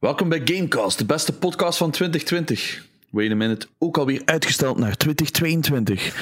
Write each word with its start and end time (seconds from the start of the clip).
Welkom 0.00 0.28
bij 0.28 0.40
Gamecast, 0.44 0.98
de 0.98 1.04
beste 1.04 1.32
podcast 1.32 1.78
van 1.78 1.90
2020. 1.90 2.84
Wait 3.10 3.30
a 3.30 3.34
minute, 3.34 3.66
ook 3.78 3.98
alweer 3.98 4.22
uitgesteld 4.24 4.78
naar 4.78 4.96
2022. 4.96 6.14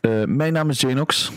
Uh, 0.00 0.24
mijn 0.24 0.52
naam 0.52 0.70
is 0.70 0.80
Janox. 0.80 1.32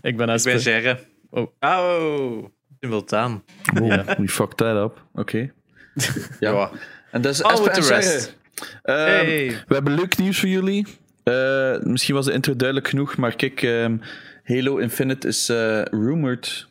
Ik 0.00 0.16
ben 0.16 0.28
Espe. 0.28 0.48
Ik 0.48 0.54
ben 0.54 0.62
Gerre. 0.62 0.98
Oh. 1.30 1.46
Oh, 1.60 2.44
je 2.78 2.88
wilt 2.88 3.12
aan. 3.12 3.44
Oh, 3.80 3.86
ja. 3.86 4.04
we 4.18 4.28
fucked 4.28 4.56
that 4.56 4.84
up. 4.84 5.04
Oké. 5.12 5.20
Okay. 5.20 5.52
ja. 6.40 6.50
ja. 6.50 6.70
En 7.10 7.22
dat 7.22 7.32
is 7.32 7.40
en 7.40 7.64
rest. 7.64 8.36
Uh, 8.84 8.94
hey. 8.94 9.62
We 9.66 9.74
hebben 9.74 9.94
leuk 9.94 10.18
nieuws 10.18 10.38
voor 10.38 10.48
jullie. 10.48 10.86
Uh, 11.24 11.78
misschien 11.80 12.14
was 12.14 12.26
de 12.26 12.32
intro 12.32 12.56
duidelijk 12.56 12.88
genoeg, 12.88 13.16
maar 13.16 13.36
kijk, 13.36 13.62
um, 13.62 14.00
Halo 14.44 14.76
Infinite 14.76 15.28
is 15.28 15.50
uh, 15.50 15.82
rumored 15.82 16.69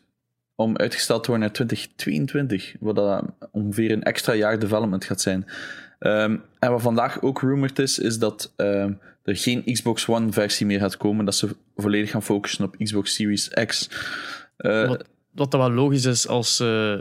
om 0.60 0.76
uitgesteld 0.76 1.22
te 1.22 1.30
worden 1.30 1.46
naar 1.46 1.54
2022, 1.56 2.74
wat 2.80 2.96
dat 2.96 3.24
ongeveer 3.50 3.90
een 3.90 4.02
extra 4.02 4.34
jaar 4.34 4.58
development 4.58 5.04
gaat 5.04 5.20
zijn. 5.20 5.46
Um, 5.98 6.42
en 6.58 6.70
wat 6.70 6.82
vandaag 6.82 7.22
ook 7.22 7.40
rumored 7.40 7.78
is, 7.78 7.98
is 7.98 8.18
dat 8.18 8.52
um, 8.56 8.98
er 9.22 9.36
geen 9.36 9.64
Xbox 9.64 10.08
One 10.08 10.32
versie 10.32 10.66
meer 10.66 10.80
gaat 10.80 10.96
komen, 10.96 11.24
dat 11.24 11.34
ze 11.34 11.56
volledig 11.76 12.10
gaan 12.10 12.22
focussen 12.22 12.64
op 12.64 12.76
Xbox 12.78 13.14
Series 13.14 13.48
X. 13.48 13.90
Uh, 14.58 14.88
wat, 14.88 15.04
wat 15.30 15.50
dat 15.50 15.60
wel 15.60 15.70
logisch 15.70 16.04
is 16.04 16.28
als 16.28 16.60
uh, 16.60 16.98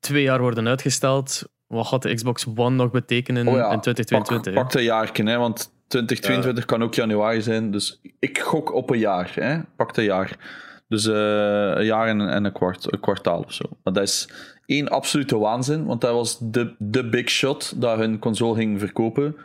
twee 0.00 0.22
jaar 0.22 0.40
worden 0.40 0.68
uitgesteld, 0.68 1.42
wat 1.66 1.86
gaat 1.86 2.02
de 2.02 2.14
Xbox 2.14 2.46
One 2.54 2.76
nog 2.76 2.90
betekenen 2.90 3.48
oh 3.48 3.56
ja, 3.56 3.72
in 3.72 3.80
2022? 3.80 4.54
Pak, 4.54 4.62
pak 4.62 4.74
een 4.74 4.82
jaartje, 4.82 5.24
hè, 5.24 5.36
want 5.36 5.72
2022 5.86 6.64
kan 6.64 6.82
ook 6.82 6.94
januari 6.94 7.42
zijn, 7.42 7.70
dus 7.70 8.00
ik 8.18 8.38
gok 8.38 8.72
op 8.72 8.90
een 8.90 8.98
jaar. 8.98 9.30
Hè. 9.34 9.58
Pak 9.76 9.96
een 9.96 10.04
jaar. 10.04 10.36
Dus 10.88 11.06
uh, 11.06 11.14
een 11.74 11.84
jaar 11.84 12.08
en, 12.08 12.20
en 12.28 12.44
een, 12.44 12.52
kwart, 12.52 12.92
een 12.92 13.00
kwartaal 13.00 13.42
of 13.42 13.52
zo. 13.52 13.64
Maar 13.82 13.92
dat 13.92 14.02
is 14.02 14.28
één 14.66 14.88
absolute 14.88 15.38
waanzin, 15.38 15.84
want 15.84 16.00
dat 16.00 16.12
was 16.12 16.38
de, 16.40 16.74
de 16.78 17.08
big 17.08 17.28
shot 17.28 17.80
dat 17.80 17.98
hun 17.98 18.18
console 18.18 18.54
ging 18.54 18.78
verkopen. 18.78 19.36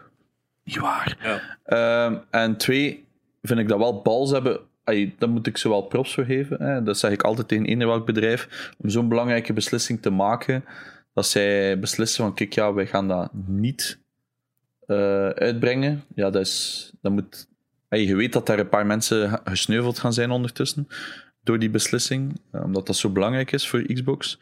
Niet 0.63 0.79
waar. 0.79 1.39
Ja. 1.67 2.05
Um, 2.05 2.21
en 2.29 2.57
twee, 2.57 3.05
vind 3.41 3.59
ik 3.59 3.67
dat 3.67 3.77
wel 3.77 4.01
bals 4.01 4.31
hebben. 4.31 4.59
Ay, 4.83 5.15
daar 5.17 5.29
moet 5.29 5.47
ik 5.47 5.57
ze 5.57 5.69
wel 5.69 5.81
props 5.81 6.13
voor 6.13 6.25
geven. 6.25 6.61
Hè. 6.63 6.83
Dat 6.83 6.97
zeg 6.97 7.11
ik 7.11 7.23
altijd 7.23 7.47
tegen 7.47 7.65
eender 7.65 7.87
welk 7.87 8.05
bedrijf. 8.05 8.71
Om 8.77 8.89
zo'n 8.89 9.09
belangrijke 9.09 9.53
beslissing 9.53 10.01
te 10.01 10.09
maken. 10.09 10.65
Dat 11.13 11.25
zij 11.25 11.79
beslissen 11.79 12.23
van, 12.23 12.33
kijk, 12.33 12.53
ja, 12.53 12.73
wij 12.73 12.87
gaan 12.87 13.07
dat 13.07 13.29
niet 13.45 13.99
uh, 14.87 15.29
uitbrengen. 15.29 16.03
Ja, 16.15 16.29
dat 16.29 16.41
is... 16.41 16.91
Dat 17.01 17.11
moet... 17.11 17.47
Je 17.89 18.15
weet 18.15 18.33
dat 18.33 18.45
daar 18.45 18.59
een 18.59 18.69
paar 18.69 18.85
mensen 18.85 19.41
gesneuveld 19.43 19.99
gaan 19.99 20.13
zijn 20.13 20.31
ondertussen 20.31 20.87
door 21.43 21.59
die 21.59 21.69
beslissing, 21.69 22.39
omdat 22.51 22.87
dat 22.87 22.95
zo 22.95 23.09
belangrijk 23.09 23.51
is 23.51 23.67
voor 23.67 23.81
Xbox. 23.81 24.39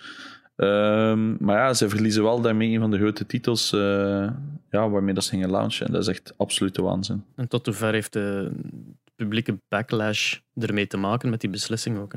Um, 0.56 1.38
maar 1.40 1.58
ja, 1.58 1.74
ze 1.74 1.90
verliezen 1.90 2.24
wel 2.24 2.42
daarmee 2.42 2.74
een 2.74 2.80
van 2.80 2.92
de 2.92 2.98
grote 2.98 3.26
titels 3.26 3.74
uh, 3.74 4.30
ja, 4.70 4.90
waarmee 4.90 5.14
dat 5.14 5.24
ze 5.24 5.30
gingen 5.30 5.50
launchen. 5.50 5.86
En 5.86 5.92
dat 5.92 6.02
is 6.02 6.08
echt 6.08 6.34
absolute 6.38 6.82
waanzin. 6.82 7.26
En 7.36 7.48
tot 7.48 7.66
hoever 7.66 7.94
heeft 7.94 8.14
de 8.14 8.52
publieke 9.16 9.58
backlash 9.68 10.38
ermee 10.56 10.88
te 10.88 10.98
maken 10.98 11.30
met 11.30 11.42
die 11.42 11.50
beslissing 11.50 11.98
ook? 11.98 12.14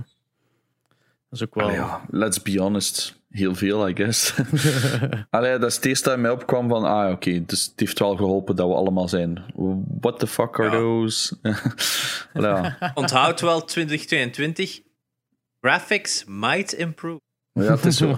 Dat 1.35 1.43
is 1.43 1.49
ook 1.49 1.55
wel... 1.55 1.65
Allee, 1.65 1.81
ja, 1.81 2.05
let's 2.11 2.43
be 2.43 2.61
honest. 2.61 3.23
Heel 3.31 3.55
veel, 3.55 3.89
I 3.89 3.95
guess. 3.95 4.35
Allee, 5.31 5.59
dat 5.59 5.71
is 5.71 5.77
het 5.77 5.85
eerste 5.85 6.09
dat 6.09 6.19
mij 6.19 6.31
opkwam 6.31 6.69
van, 6.69 6.85
ah 6.85 7.05
oké, 7.05 7.13
okay, 7.13 7.45
dus 7.47 7.65
het 7.65 7.81
heeft 7.81 7.99
wel 7.99 8.17
geholpen 8.17 8.57
dat 8.57 8.69
we 8.69 8.75
allemaal 8.75 9.09
zijn. 9.09 9.45
What 10.01 10.19
the 10.19 10.27
fuck 10.27 10.61
are 10.61 10.71
ja. 10.71 10.77
those? 10.77 11.37
ja. 12.33 12.93
Onthoud 12.95 13.41
wel 13.41 13.65
2022. 13.65 14.81
Graphics 15.61 16.25
might 16.27 16.73
improve. 16.73 17.24
Ja, 17.61 17.75
het 17.75 17.85
is 17.85 17.97
zo. 17.97 18.15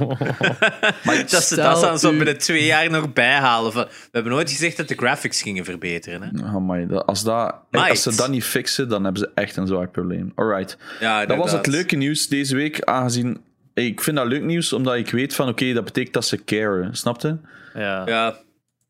maar 1.05 1.27
dat 1.31 1.43
ze 1.43 1.57
dat 1.57 1.81
dan 1.81 1.99
zo 1.99 2.11
binnen 2.11 2.39
twee 2.39 2.65
jaar 2.65 2.91
nog 2.91 3.13
bijhalen. 3.13 3.73
Van, 3.73 3.85
we 3.85 4.09
hebben 4.11 4.33
nooit 4.33 4.51
gezegd 4.51 4.77
dat 4.77 4.89
de 4.89 4.95
graphics 4.95 5.43
gingen 5.43 5.65
verbeteren. 5.65 6.23
Hè? 6.23 6.61
My, 6.61 6.95
als, 6.95 7.25
dat, 7.25 7.55
als 7.71 8.03
ze 8.03 8.17
dat 8.17 8.29
niet 8.29 8.45
fixen, 8.45 8.89
dan 8.89 9.05
hebben 9.05 9.23
ze 9.23 9.31
echt 9.35 9.57
een 9.57 9.67
zwaar 9.67 9.89
probleem. 9.89 10.33
Alright. 10.35 10.79
Ja, 11.01 11.27
dat 11.27 11.37
was 11.37 11.53
het 11.53 11.67
leuke 11.67 11.97
nieuws 11.97 12.29
deze 12.29 12.57
week, 12.57 12.83
aangezien 12.85 13.45
ik 13.85 14.01
vind 14.01 14.17
dat 14.17 14.27
leuk 14.27 14.43
nieuws, 14.43 14.73
omdat 14.73 14.97
ik 14.97 15.11
weet 15.11 15.35
van 15.35 15.49
oké, 15.49 15.63
okay, 15.63 15.75
dat 15.75 15.85
betekent 15.85 16.15
dat 16.15 16.25
ze 16.25 16.45
care, 16.45 16.89
snapte? 16.93 17.39
Ja. 17.75 18.07
ja 18.07 18.39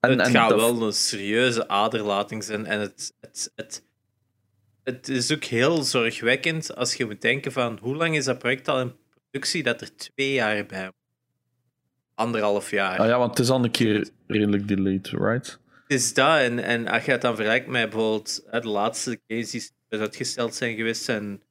en, 0.01 0.11
het 0.11 0.21
en 0.21 0.31
gaat 0.31 0.49
dat... 0.49 0.61
wel 0.61 0.83
een 0.83 0.93
serieuze 0.93 1.69
aderlating 1.69 2.45
zijn. 2.45 2.67
En 2.67 2.81
het, 2.81 3.15
het, 3.21 3.53
het, 3.57 3.83
het 4.85 5.09
is 5.09 5.33
ook 5.33 5.45
heel 5.45 5.83
zorgwekkend 5.83 6.77
als 6.77 6.95
je 6.95 7.07
moet 7.07 7.21
denken 7.21 7.53
van 7.53 7.79
hoe 7.81 7.97
lang 7.97 8.17
is 8.17 8.25
dat 8.25 8.39
project 8.39 8.69
al 8.69 8.81
in 8.81 8.93
productie 9.37 9.63
dat 9.63 9.81
er 9.81 9.97
twee 9.97 10.33
jaar 10.33 10.67
bij 10.67 10.93
Anderhalf 12.15 12.71
jaar. 12.71 12.99
Ah 12.99 13.07
ja, 13.07 13.19
want 13.19 13.31
het 13.31 13.39
is 13.39 13.51
al 13.51 13.65
een 13.65 13.71
keer 13.71 14.11
redelijk 14.27 14.69
delayed, 14.69 15.09
right? 15.09 15.61
Het 15.83 15.93
is 15.99 16.15
dat. 16.15 16.39
En, 16.39 16.59
en 16.59 16.87
als 16.89 17.05
je 17.05 17.11
het 17.11 17.21
dan 17.21 17.35
vergelijkt 17.35 17.67
met 17.67 17.91
bijvoorbeeld 17.91 18.45
de 18.51 18.69
laatste 18.69 19.21
games 19.27 19.51
die 19.51 19.71
uitgesteld 19.89 20.55
zijn 20.55 20.77
geweest, 20.77 21.03
zijn 21.03 21.43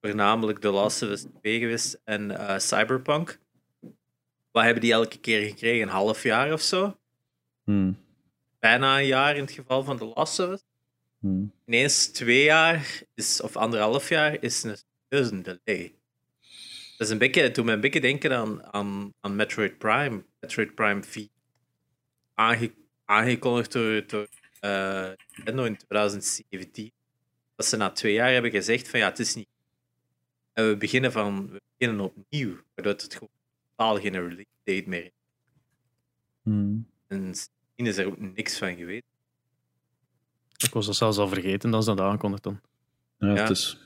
voornamelijk 0.00 0.58
The 0.58 0.70
Last 0.70 1.02
of 1.02 1.08
Us 1.08 1.26
2 1.40 1.58
geweest 1.58 2.00
en 2.04 2.30
uh, 2.30 2.58
Cyberpunk. 2.58 3.38
Wat 4.50 4.64
hebben 4.64 4.82
die 4.82 4.92
elke 4.92 5.18
keer 5.18 5.48
gekregen? 5.48 5.82
Een 5.82 5.88
half 5.88 6.22
jaar 6.22 6.52
of 6.52 6.60
zo? 6.60 6.96
Hmm. 7.64 7.98
Bijna 8.58 8.98
een 8.98 9.06
jaar 9.06 9.36
in 9.36 9.42
het 9.42 9.52
geval 9.52 9.84
van 9.84 9.96
The 9.96 10.12
Last 10.14 10.38
of 10.40 10.50
Us. 10.50 10.62
Hmm. 11.20 11.52
Ineens 11.66 12.06
twee 12.06 12.44
jaar, 12.44 13.02
is, 13.14 13.40
of 13.40 13.56
anderhalf 13.56 14.08
jaar, 14.08 14.42
is 14.42 14.62
een 14.62 14.76
serieuze 15.08 15.40
delay. 15.42 15.94
Dat 17.04 17.12
is 17.12 17.18
een 17.20 17.26
beetje, 17.26 17.42
het 17.42 17.54
doet 17.54 17.64
me 17.64 17.72
een 17.72 17.80
beetje 17.80 18.00
denken 18.00 18.36
aan, 18.36 18.72
aan, 18.72 19.12
aan 19.20 19.36
Metroid 19.36 19.78
Prime. 19.78 20.24
Metroid 20.40 20.74
Prime 20.74 21.02
4. 21.02 21.28
Aange, 22.34 22.74
aangekondigd 23.04 23.72
door, 23.72 24.06
door 24.06 24.28
uh, 24.60 25.10
Nintendo 25.34 25.64
in 25.64 25.76
2017. 25.76 26.92
Dat 27.56 27.66
ze 27.66 27.76
na 27.76 27.90
twee 27.90 28.12
jaar 28.12 28.32
hebben 28.32 28.50
gezegd 28.50 28.88
van 28.88 28.98
ja, 28.98 29.08
het 29.08 29.18
is 29.18 29.34
niet 29.34 29.48
en 30.52 30.68
we 30.68 30.76
beginnen, 30.76 31.12
van, 31.12 31.50
we 31.50 31.60
beginnen 31.76 32.04
opnieuw, 32.04 32.56
waardoor 32.74 32.92
het 32.92 33.12
gewoon 33.12 33.28
totaal 33.76 34.00
geen 34.00 34.28
release 34.28 34.46
date 34.64 34.88
meer 34.88 35.04
is. 35.04 35.10
Hmm. 36.42 36.88
En 37.06 37.28
misschien 37.28 37.86
is 37.86 37.96
er 37.96 38.06
ook 38.06 38.18
niks 38.18 38.58
van 38.58 38.76
geweest. 38.76 39.06
Ik 40.56 40.72
was 40.72 40.86
dat 40.86 40.96
zelfs 40.96 41.18
al 41.18 41.28
vergeten 41.28 41.70
dat 41.70 41.84
ze 41.84 41.94
dat 41.94 42.06
aankondigden. 42.06 42.62
Ja, 43.18 43.34
ja. 43.34 43.34
Het 43.34 43.50
is... 43.50 43.78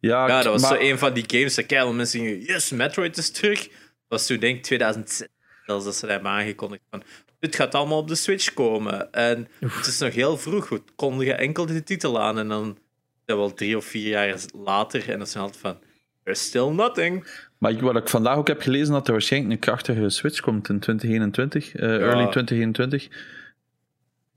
ja, 0.00 0.26
ja, 0.28 0.42
dat 0.42 0.52
was 0.52 0.62
maar... 0.62 0.70
zo 0.70 0.90
een 0.90 0.98
van 0.98 1.12
die 1.12 1.24
games 1.26 1.54
dat 1.54 1.66
keihard 1.66 1.96
mensen 1.96 2.20
gingen, 2.20 2.40
yes, 2.40 2.70
Metroid 2.70 3.16
is 3.16 3.30
terug. 3.30 3.62
Dat 3.62 3.70
was 4.08 4.26
toen 4.26 4.38
denk 4.38 4.56
ik 4.56 4.62
2006, 4.62 5.28
zelfs 5.66 5.84
dat 5.84 5.96
ze 5.96 6.06
hebben 6.06 6.30
aangekondigd 6.30 6.82
van, 6.90 7.02
dit 7.38 7.56
gaat 7.56 7.74
allemaal 7.74 7.98
op 7.98 8.08
de 8.08 8.14
Switch 8.14 8.54
komen. 8.54 9.12
En 9.12 9.48
Oef. 9.62 9.76
het 9.76 9.86
is 9.86 9.98
nog 9.98 10.14
heel 10.14 10.38
vroeg, 10.38 10.68
we 10.68 10.82
kondigen 10.96 11.38
enkel 11.38 11.66
de 11.66 11.82
titel 11.82 12.20
aan 12.20 12.38
en 12.38 12.48
dan 12.48 12.78
dat 13.24 13.36
wel 13.36 13.54
drie 13.54 13.76
of 13.76 13.84
vier 13.84 14.08
jaar 14.08 14.40
later 14.64 15.10
en 15.10 15.18
dat 15.18 15.28
is 15.28 15.36
altijd 15.36 15.60
van 15.60 15.78
there's 16.24 16.44
still 16.44 16.68
nothing. 16.68 17.26
Maar 17.58 17.80
wat 17.80 17.96
ik 17.96 18.08
vandaag 18.08 18.36
ook 18.36 18.48
heb 18.48 18.60
gelezen, 18.60 18.92
dat 18.92 19.06
er 19.06 19.12
waarschijnlijk 19.12 19.52
een 19.52 19.58
krachtige 19.58 20.10
Switch 20.10 20.40
komt 20.40 20.68
in 20.68 20.80
2021, 20.80 21.74
uh, 21.74 21.80
ja. 21.80 21.88
early 21.88 22.26
2021. 22.30 23.08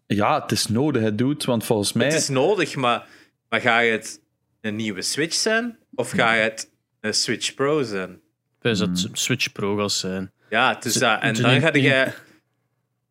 Ja, 0.07 0.41
het 0.41 0.51
is 0.51 0.67
nodig, 0.67 1.01
het 1.01 1.17
doet, 1.17 1.45
want 1.45 1.65
volgens 1.65 1.93
mij... 1.93 2.05
Het 2.05 2.15
is 2.15 2.29
nodig, 2.29 2.75
maar, 2.75 3.07
maar 3.49 3.61
ga 3.61 3.79
je 3.79 3.91
het 3.91 4.21
een 4.63 4.75
nieuwe 4.75 5.01
Switch 5.01 5.35
zijn? 5.35 5.77
Of 5.95 6.09
ga 6.09 6.33
je 6.33 6.41
het 6.41 6.71
een 6.99 7.13
Switch 7.13 7.53
Pro 7.53 7.83
zijn? 7.83 8.21
Dus 8.59 8.79
het 8.79 9.01
hmm. 9.01 9.15
Switch 9.15 9.51
Pro 9.51 9.75
gaat 9.75 9.91
zijn. 9.91 10.31
Ja, 10.49 10.73
het 10.73 10.85
is 10.85 10.93
dat. 10.93 11.21
En 11.21 11.33
dan 11.33 11.61
ga 11.61 11.73
je... 11.73 12.13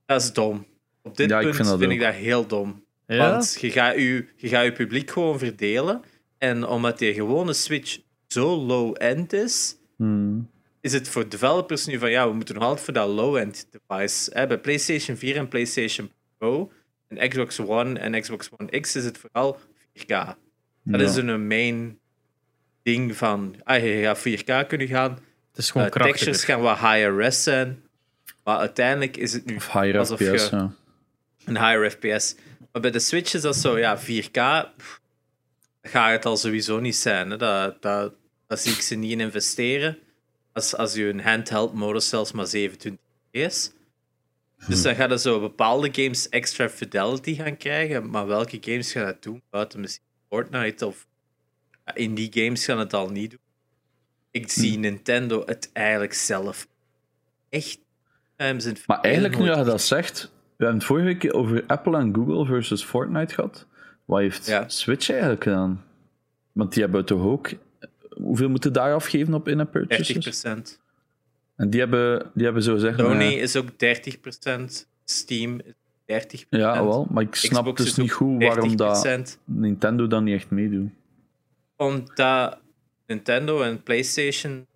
Dat 0.07 0.23
is 0.23 0.33
dom. 0.33 0.67
Op 1.03 1.17
dit 1.17 1.31
ja, 1.31 1.41
punt 1.41 1.57
vind, 1.57 1.69
vind 1.69 1.93
ik 1.93 2.01
dat 2.01 2.15
heel 2.15 2.47
dom. 2.47 2.85
Ja? 3.07 3.17
Want 3.17 3.57
je 3.61 3.71
gaat 3.71 3.95
je, 3.95 4.27
je 4.37 4.49
gaat 4.49 4.65
je 4.65 4.73
publiek 4.73 5.11
gewoon 5.11 5.39
verdelen. 5.39 6.03
En 6.39 6.67
omdat 6.67 6.99
die 6.99 7.15
gewone 7.15 7.53
Switch 7.53 7.99
zo 8.27 8.57
low-end 8.57 9.33
is, 9.33 9.77
hmm. 9.97 10.51
is 10.81 10.93
het 10.93 11.09
voor 11.09 11.29
developers 11.29 11.87
nu 11.87 11.99
van 11.99 12.11
ja, 12.11 12.29
we 12.29 12.35
moeten 12.35 12.55
nog 12.55 12.65
altijd 12.65 12.85
voor 12.85 12.95
dat 12.95 13.09
low-end 13.09 13.67
device. 13.71 14.31
Hè, 14.35 14.47
bij 14.47 14.59
PlayStation 14.59 15.17
4 15.17 15.37
en 15.37 15.49
PlayStation 15.49 16.11
Pro 16.39 16.73
en 17.09 17.29
Xbox 17.29 17.61
One 17.61 17.99
en 17.99 18.21
Xbox 18.21 18.49
One 18.59 18.81
X 18.81 18.97
is 18.97 19.05
het 19.05 19.19
vooral 19.19 19.59
4K. 19.99 20.35
Dat 20.85 21.01
ja. 21.01 21.07
is 21.07 21.17
een 21.17 21.47
main 21.47 21.99
ding 22.83 23.17
van 23.17 23.57
ah, 23.65 23.83
je 23.83 24.03
gaat 24.03 24.19
4K 24.19 24.67
kunnen 24.69 24.89
gaan. 24.89 25.11
Het 25.49 25.59
is 25.59 25.71
gewoon 25.71 25.87
uh, 25.87 25.93
textures 25.93 26.45
gaan 26.45 26.61
wat 26.61 26.79
higher 26.79 27.17
res 27.17 27.43
zijn. 27.43 27.83
Maar 28.45 28.59
uiteindelijk 28.59 29.17
is 29.17 29.33
het 29.33 29.45
nu 29.45 29.57
of 29.57 29.73
higher 29.73 29.99
alsof 29.99 30.21
FPS, 30.21 30.49
je 30.49 30.57
ja. 30.57 30.75
een 31.45 31.57
higher 31.57 31.91
FPS. 31.91 32.35
Maar 32.73 32.83
bij 32.83 32.91
de 32.91 32.99
Switch 32.99 33.35
is 33.35 33.41
dat 33.41 33.57
zo, 33.57 33.79
ja, 33.79 33.99
4K 33.99 34.75
pff, 34.77 35.01
gaat 35.83 36.11
het 36.11 36.25
al 36.25 36.37
sowieso 36.37 36.81
niet 36.81 36.97
zijn. 36.97 37.31
Hè. 37.31 37.37
Dat, 37.37 37.83
dat, 37.83 38.15
dat 38.47 38.61
zie 38.61 38.73
ik 38.73 38.81
ze 38.81 38.95
niet 38.95 39.11
in 39.11 39.21
investeren. 39.21 39.99
Als, 40.53 40.77
als 40.77 40.95
je 40.95 41.09
een 41.09 41.21
handheld 41.21 41.75
modus 41.75 42.09
zelfs 42.09 42.33
maar 42.33 42.47
27 42.47 43.05
is. 43.31 43.71
Dus 44.69 44.83
dan 44.83 44.95
gaan 44.95 45.11
er 45.11 45.19
zo 45.19 45.41
bepaalde 45.41 45.89
games 45.93 46.29
extra 46.29 46.69
fidelity 46.69 47.35
gaan 47.35 47.57
krijgen. 47.57 48.11
Maar 48.11 48.27
welke 48.27 48.59
games 48.61 48.93
gaan 48.93 49.05
dat 49.05 49.23
doen? 49.23 49.43
Buiten 49.51 49.81
misschien 49.81 50.05
Fortnite 50.33 50.87
of 50.87 51.07
in 51.95 52.15
die 52.15 52.31
games 52.33 52.65
gaan 52.65 52.79
het 52.79 52.95
al 52.95 53.11
niet 53.11 53.31
doen. 53.31 53.41
Ik 54.31 54.51
zie 54.51 54.79
Nintendo 54.79 55.43
het 55.47 55.71
eigenlijk 55.73 56.15
zelf 56.15 56.69
echt 57.49 57.79
Maar 58.87 59.01
eigenlijk, 59.01 59.39
nu 59.39 59.47
dat 59.47 59.59
je 59.59 59.65
dat 59.65 59.83
zegt, 59.83 60.23
we 60.23 60.65
hebben 60.65 60.77
het 60.77 60.85
vorige 60.87 61.07
week 61.07 61.35
over 61.35 61.65
Apple 61.67 61.99
en 61.99 62.15
Google 62.15 62.47
versus 62.47 62.85
Fortnite 62.85 63.35
gehad. 63.35 63.67
Wat 64.05 64.21
heeft 64.21 64.47
Ja. 64.47 64.69
Switch 64.69 65.11
eigenlijk 65.11 65.43
gedaan? 65.43 65.85
Want 66.53 66.73
die 66.73 66.83
hebben 66.83 67.05
toch 67.05 67.23
ook... 67.23 67.51
Hoeveel 68.09 68.49
moeten 68.49 68.73
daar 68.73 68.95
afgeven 68.95 69.35
op 69.35 69.49
in-app 69.49 69.73
purchases? 69.73 70.45
30%. 70.47 70.81
En 71.57 71.71
die 71.71 71.81
hebben, 71.81 72.31
die 72.35 72.45
hebben 72.45 72.63
zo 72.63 72.77
zeggen... 72.77 73.05
Sony 73.05 73.23
eh, 73.23 73.43
is 73.43 73.57
ook 73.57 73.71
30%. 73.71 73.77
Steam 75.05 75.61
is 75.65 75.75
30%. 76.07 76.49
ja, 76.51 76.85
wel, 76.85 77.07
maar 77.11 77.23
ik 77.23 77.35
snap 77.35 77.63
Xbox 77.63 77.85
dus 77.85 77.95
niet 77.97 78.13
goed 78.13 78.43
waarom 78.43 78.77
dat 78.77 79.07
30%. 79.07 79.39
Nintendo 79.45 80.07
dan 80.07 80.25
niet 80.25 80.35
echt 80.35 80.51
meedoet. 80.51 80.91
Omdat 81.77 82.61
Nintendo 83.07 83.63
en 83.63 83.83
PlayStation, 83.83 84.67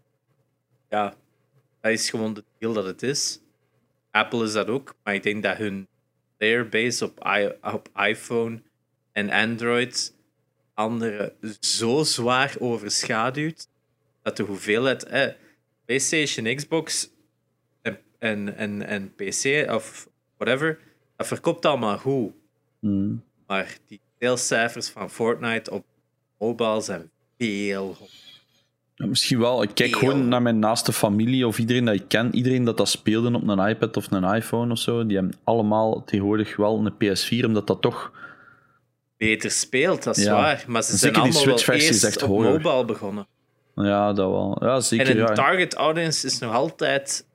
ja, 0.88 1.14
dat 1.80 1.92
is 1.92 2.10
gewoon 2.10 2.34
de 2.34 2.44
deal 2.58 2.72
dat 2.72 2.84
het 2.84 3.02
is. 3.02 3.40
Apple 4.10 4.44
is 4.44 4.52
dat 4.52 4.68
ook, 4.68 4.94
maar 5.04 5.14
ik 5.14 5.22
denk 5.22 5.42
dat 5.42 5.56
hun 5.56 5.88
playerbase 6.36 7.04
op, 7.04 7.26
i- 7.38 7.52
op 7.74 7.88
iPhone 7.96 8.62
en 9.12 9.30
Android 9.30 10.14
anderen 10.74 11.32
zo 11.60 12.02
zwaar 12.02 12.54
overschaduwt 12.58 13.68
dat 14.22 14.36
de 14.36 14.42
hoeveelheid 14.42 15.04
eh, 15.04 15.28
PlayStation, 15.84 16.54
Xbox 16.54 17.10
en, 17.82 17.98
en, 18.18 18.56
en, 18.56 18.82
en 18.86 19.14
PC 19.14 19.70
of 19.70 20.08
whatever, 20.36 20.78
dat 21.16 21.26
verkoopt 21.26 21.66
allemaal 21.66 21.98
goed. 21.98 22.32
Hmm. 22.80 23.22
Maar 23.46 23.76
die 23.86 24.00
salescijfers 24.20 24.88
van 24.88 25.10
Fortnite 25.10 25.70
op 25.70 25.84
mobile 26.38 26.80
zijn 26.80 27.10
veel. 27.38 27.96
Ja, 28.94 29.06
misschien 29.06 29.38
wel. 29.38 29.62
Ik 29.62 29.70
kijk 29.74 29.96
gewoon 29.96 30.28
naar 30.28 30.42
mijn 30.42 30.58
naaste 30.58 30.92
familie 30.92 31.46
of 31.46 31.58
iedereen 31.58 31.84
dat 31.84 31.94
ik 31.94 32.08
ken. 32.08 32.34
Iedereen 32.34 32.64
dat 32.64 32.76
dat 32.76 32.88
speelde 32.88 33.34
op 33.34 33.48
een 33.48 33.68
iPad 33.68 33.96
of 33.96 34.10
een 34.10 34.34
iPhone 34.34 34.72
of 34.72 34.78
zo, 34.78 35.06
die 35.06 35.16
hebben 35.16 35.36
allemaal 35.44 36.04
tegenwoordig 36.04 36.56
wel 36.56 36.86
een 36.86 37.16
PS4, 37.16 37.44
omdat 37.44 37.66
dat 37.66 37.82
toch... 37.82 38.12
beter 39.16 39.50
speelt, 39.50 40.02
dat 40.02 40.16
is 40.16 40.24
Ja. 40.24 40.32
waar. 40.32 40.64
Maar 40.66 40.82
ze 40.82 40.88
zijn 40.88 41.14
zeker 41.14 41.30
die 41.30 41.38
allemaal 41.38 41.64
wel 41.66 41.76
eerst 41.76 42.22
op 42.22 42.28
horror. 42.28 42.52
mobile 42.52 42.84
begonnen. 42.84 43.26
Ja, 43.74 44.12
dat 44.12 44.30
wel. 44.30 44.56
Ja, 44.60 44.80
zeker. 44.80 45.06
En 45.06 45.12
een 45.12 45.18
ja. 45.18 45.32
target 45.32 45.74
audience 45.74 46.26
is 46.26 46.38
nog 46.38 46.52
altijd 46.54 47.26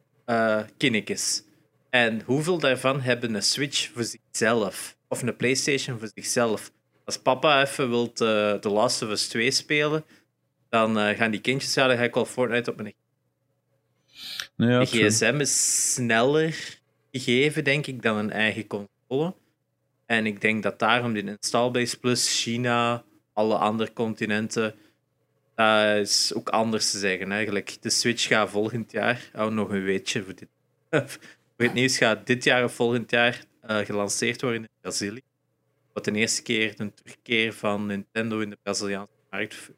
kinnikes. 0.77 1.43
En 1.91 2.21
hoeveel 2.25 2.57
daarvan 2.59 3.01
hebben 3.01 3.33
een 3.33 3.43
Switch 3.43 3.91
voor 3.93 4.03
zichzelf? 4.03 4.97
Of 5.07 5.21
een 5.21 5.35
PlayStation 5.35 5.99
voor 5.99 6.09
zichzelf? 6.13 6.71
Als 7.05 7.17
papa 7.17 7.61
even 7.61 7.89
wil 7.89 8.11
The 8.11 8.59
Last 8.69 9.01
of 9.01 9.09
Us 9.09 9.27
2 9.27 9.51
spelen, 9.51 10.05
dan 10.69 10.99
eh, 10.99 11.17
gaan 11.17 11.31
die 11.31 11.41
kindjes, 11.41 11.73
ja, 11.73 11.87
dan 11.87 11.97
ga 11.97 12.03
ik 12.03 12.13
wel 12.13 12.25
Fortnite 12.25 12.71
op 12.71 12.75
mijn 12.81 12.93
Ja, 14.55 14.79
De 14.79 14.85
gsm 14.85 15.37
is 15.39 15.93
sneller 15.93 16.79
gegeven, 17.11 17.63
denk 17.63 17.87
ik, 17.87 18.01
dan 18.01 18.17
een 18.17 18.31
eigen 18.31 18.67
console. 18.67 19.35
En 20.05 20.25
ik 20.25 20.41
denk 20.41 20.63
dat 20.63 20.79
daarom 20.79 21.13
de 21.13 21.23
installbase 21.23 21.99
plus 21.99 22.41
China, 22.41 23.03
alle 23.33 23.55
andere 23.55 23.93
continenten, 23.93 24.75
dat 25.55 25.95
is 25.95 26.33
ook 26.33 26.49
anders 26.49 26.91
te 26.91 26.97
zeggen 26.97 27.31
eigenlijk. 27.31 27.77
De 27.81 27.89
Switch 27.89 28.27
gaat 28.27 28.49
volgend 28.49 28.91
jaar, 28.91 29.29
oh, 29.35 29.47
nog 29.47 29.69
een 29.69 29.83
weetje 29.83 30.23
voor 30.23 30.35
dit. 30.35 30.49
het 31.61 31.73
nieuws 31.73 31.97
gaat 31.97 32.27
dit 32.27 32.43
jaar 32.43 32.63
of 32.63 32.73
volgend 32.73 33.11
jaar 33.11 33.43
eh, 33.61 33.77
gelanceerd 33.77 34.41
worden 34.41 34.61
in 34.61 34.69
Brazilië. 34.81 35.21
Wat 35.93 36.05
de 36.05 36.11
eerste 36.11 36.41
keer 36.41 36.73
een 36.77 36.93
terugkeer 36.93 37.53
van 37.53 37.85
Nintendo 37.85 38.39
in 38.39 38.49
de 38.49 38.57
Braziliaanse 38.63 39.13
markt 39.29 39.55
voor 39.55 39.75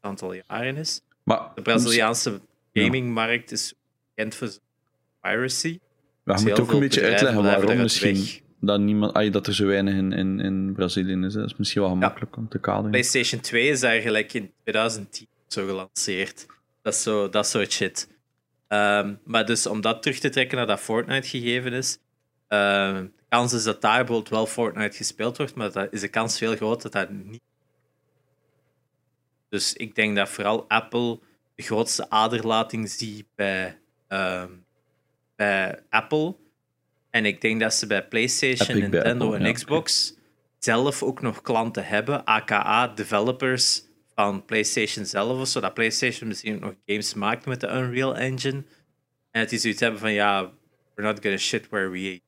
een 0.00 0.10
aantal 0.10 0.32
jaren 0.32 0.76
is. 0.76 1.00
Maar 1.22 1.50
De 1.54 1.62
Braziliaanse 1.62 2.40
gamingmarkt 2.72 3.52
is 3.52 3.74
bekend 4.14 4.34
voor 4.34 4.48
piracy. 5.20 5.78
Ja, 6.24 6.34
je 6.36 6.40
heel 6.40 6.48
moet 6.50 6.60
ook 6.60 6.72
een 6.72 6.80
beetje 6.80 7.02
uitleggen 7.04 7.42
waarom 7.42 7.76
misschien 7.76 8.14
weg. 8.14 8.40
dat, 8.60 8.80
niemand, 8.80 9.12
ay, 9.12 9.30
dat 9.30 9.46
er 9.46 9.54
zo 9.54 9.66
weinig 9.66 9.94
in, 9.94 10.12
in, 10.12 10.40
in 10.40 10.72
Brazilië 10.72 11.26
is. 11.26 11.32
Dat 11.32 11.46
is 11.46 11.56
misschien 11.56 11.80
wel 11.82 11.90
gemakkelijk 11.90 12.36
om 12.36 12.48
te 12.48 12.58
kaderen. 12.58 12.90
PlayStation 12.90 13.40
2 13.40 13.68
is 13.68 13.82
eigenlijk 13.82 14.32
in 14.32 14.52
2010 14.62 15.26
zo 15.46 15.66
gelanceerd. 15.66 16.46
Dat 16.82 16.94
is 16.94 17.02
zo, 17.02 17.28
dat 17.28 17.46
soort 17.46 17.72
shit. 17.72 18.08
Ehm, 18.70 19.14
maar 19.24 19.46
dus 19.46 19.66
om 19.66 19.80
dat 19.80 20.02
terug 20.02 20.18
te 20.18 20.28
trekken 20.28 20.56
naar 20.56 20.66
dat 20.66 20.80
Fortnite 20.80 21.28
gegeven 21.28 21.72
is. 21.72 21.98
ehm, 22.48 23.02
de 23.02 23.24
kans 23.28 23.52
is 23.52 23.64
dat 23.64 23.80
daar 23.80 23.96
bijvoorbeeld 23.96 24.28
wel 24.28 24.46
Fortnite 24.46 24.96
gespeeld 24.96 25.36
wordt, 25.36 25.54
maar 25.54 25.72
dat 25.72 25.92
is 25.92 26.00
de 26.00 26.08
kans 26.08 26.38
veel 26.38 26.56
groter 26.56 26.90
dat 26.90 27.08
dat 27.08 27.10
niet. 27.10 27.40
Dus 29.48 29.72
ik 29.72 29.94
denk 29.94 30.16
dat 30.16 30.28
vooral 30.28 30.68
Apple 30.68 31.18
de 31.54 31.62
grootste 31.62 32.10
aderlating 32.10 32.90
ziet 32.90 33.26
bij, 33.34 33.78
ehm, 34.08 34.50
bij 35.36 35.78
Apple. 35.88 36.36
En 37.10 37.24
ik 37.24 37.40
denk 37.40 37.60
dat 37.60 37.74
ze 37.74 37.86
bij 37.86 38.08
PlayStation, 38.08 38.68
Epic 38.68 38.80
bij 38.80 39.00
Nintendo 39.00 39.24
Apple, 39.24 39.38
en 39.38 39.46
ja, 39.46 39.52
Xbox 39.52 40.14
zelf 40.58 41.02
ook 41.02 41.20
nog 41.20 41.42
klanten 41.42 41.86
hebben, 41.86 42.24
aka 42.24 42.88
developers 42.88 43.82
van 44.24 44.44
PlayStation 44.44 45.04
zelf 45.04 45.40
of 45.40 45.48
zo. 45.48 45.60
Dat 45.60 45.74
PlayStation 45.74 46.28
misschien 46.28 46.54
ook 46.54 46.60
nog 46.60 46.74
games 46.86 47.14
maakt 47.14 47.46
met 47.46 47.60
de 47.60 47.68
Unreal 47.68 48.16
Engine. 48.16 48.64
En 49.30 49.40
dat 49.40 49.48
die 49.48 49.58
zoiets 49.58 49.80
hebben 49.80 50.00
van 50.00 50.12
ja, 50.12 50.50
we're 50.94 51.08
not 51.08 51.20
gonna 51.22 51.36
shit 51.36 51.68
where 51.68 51.88
we 51.88 52.20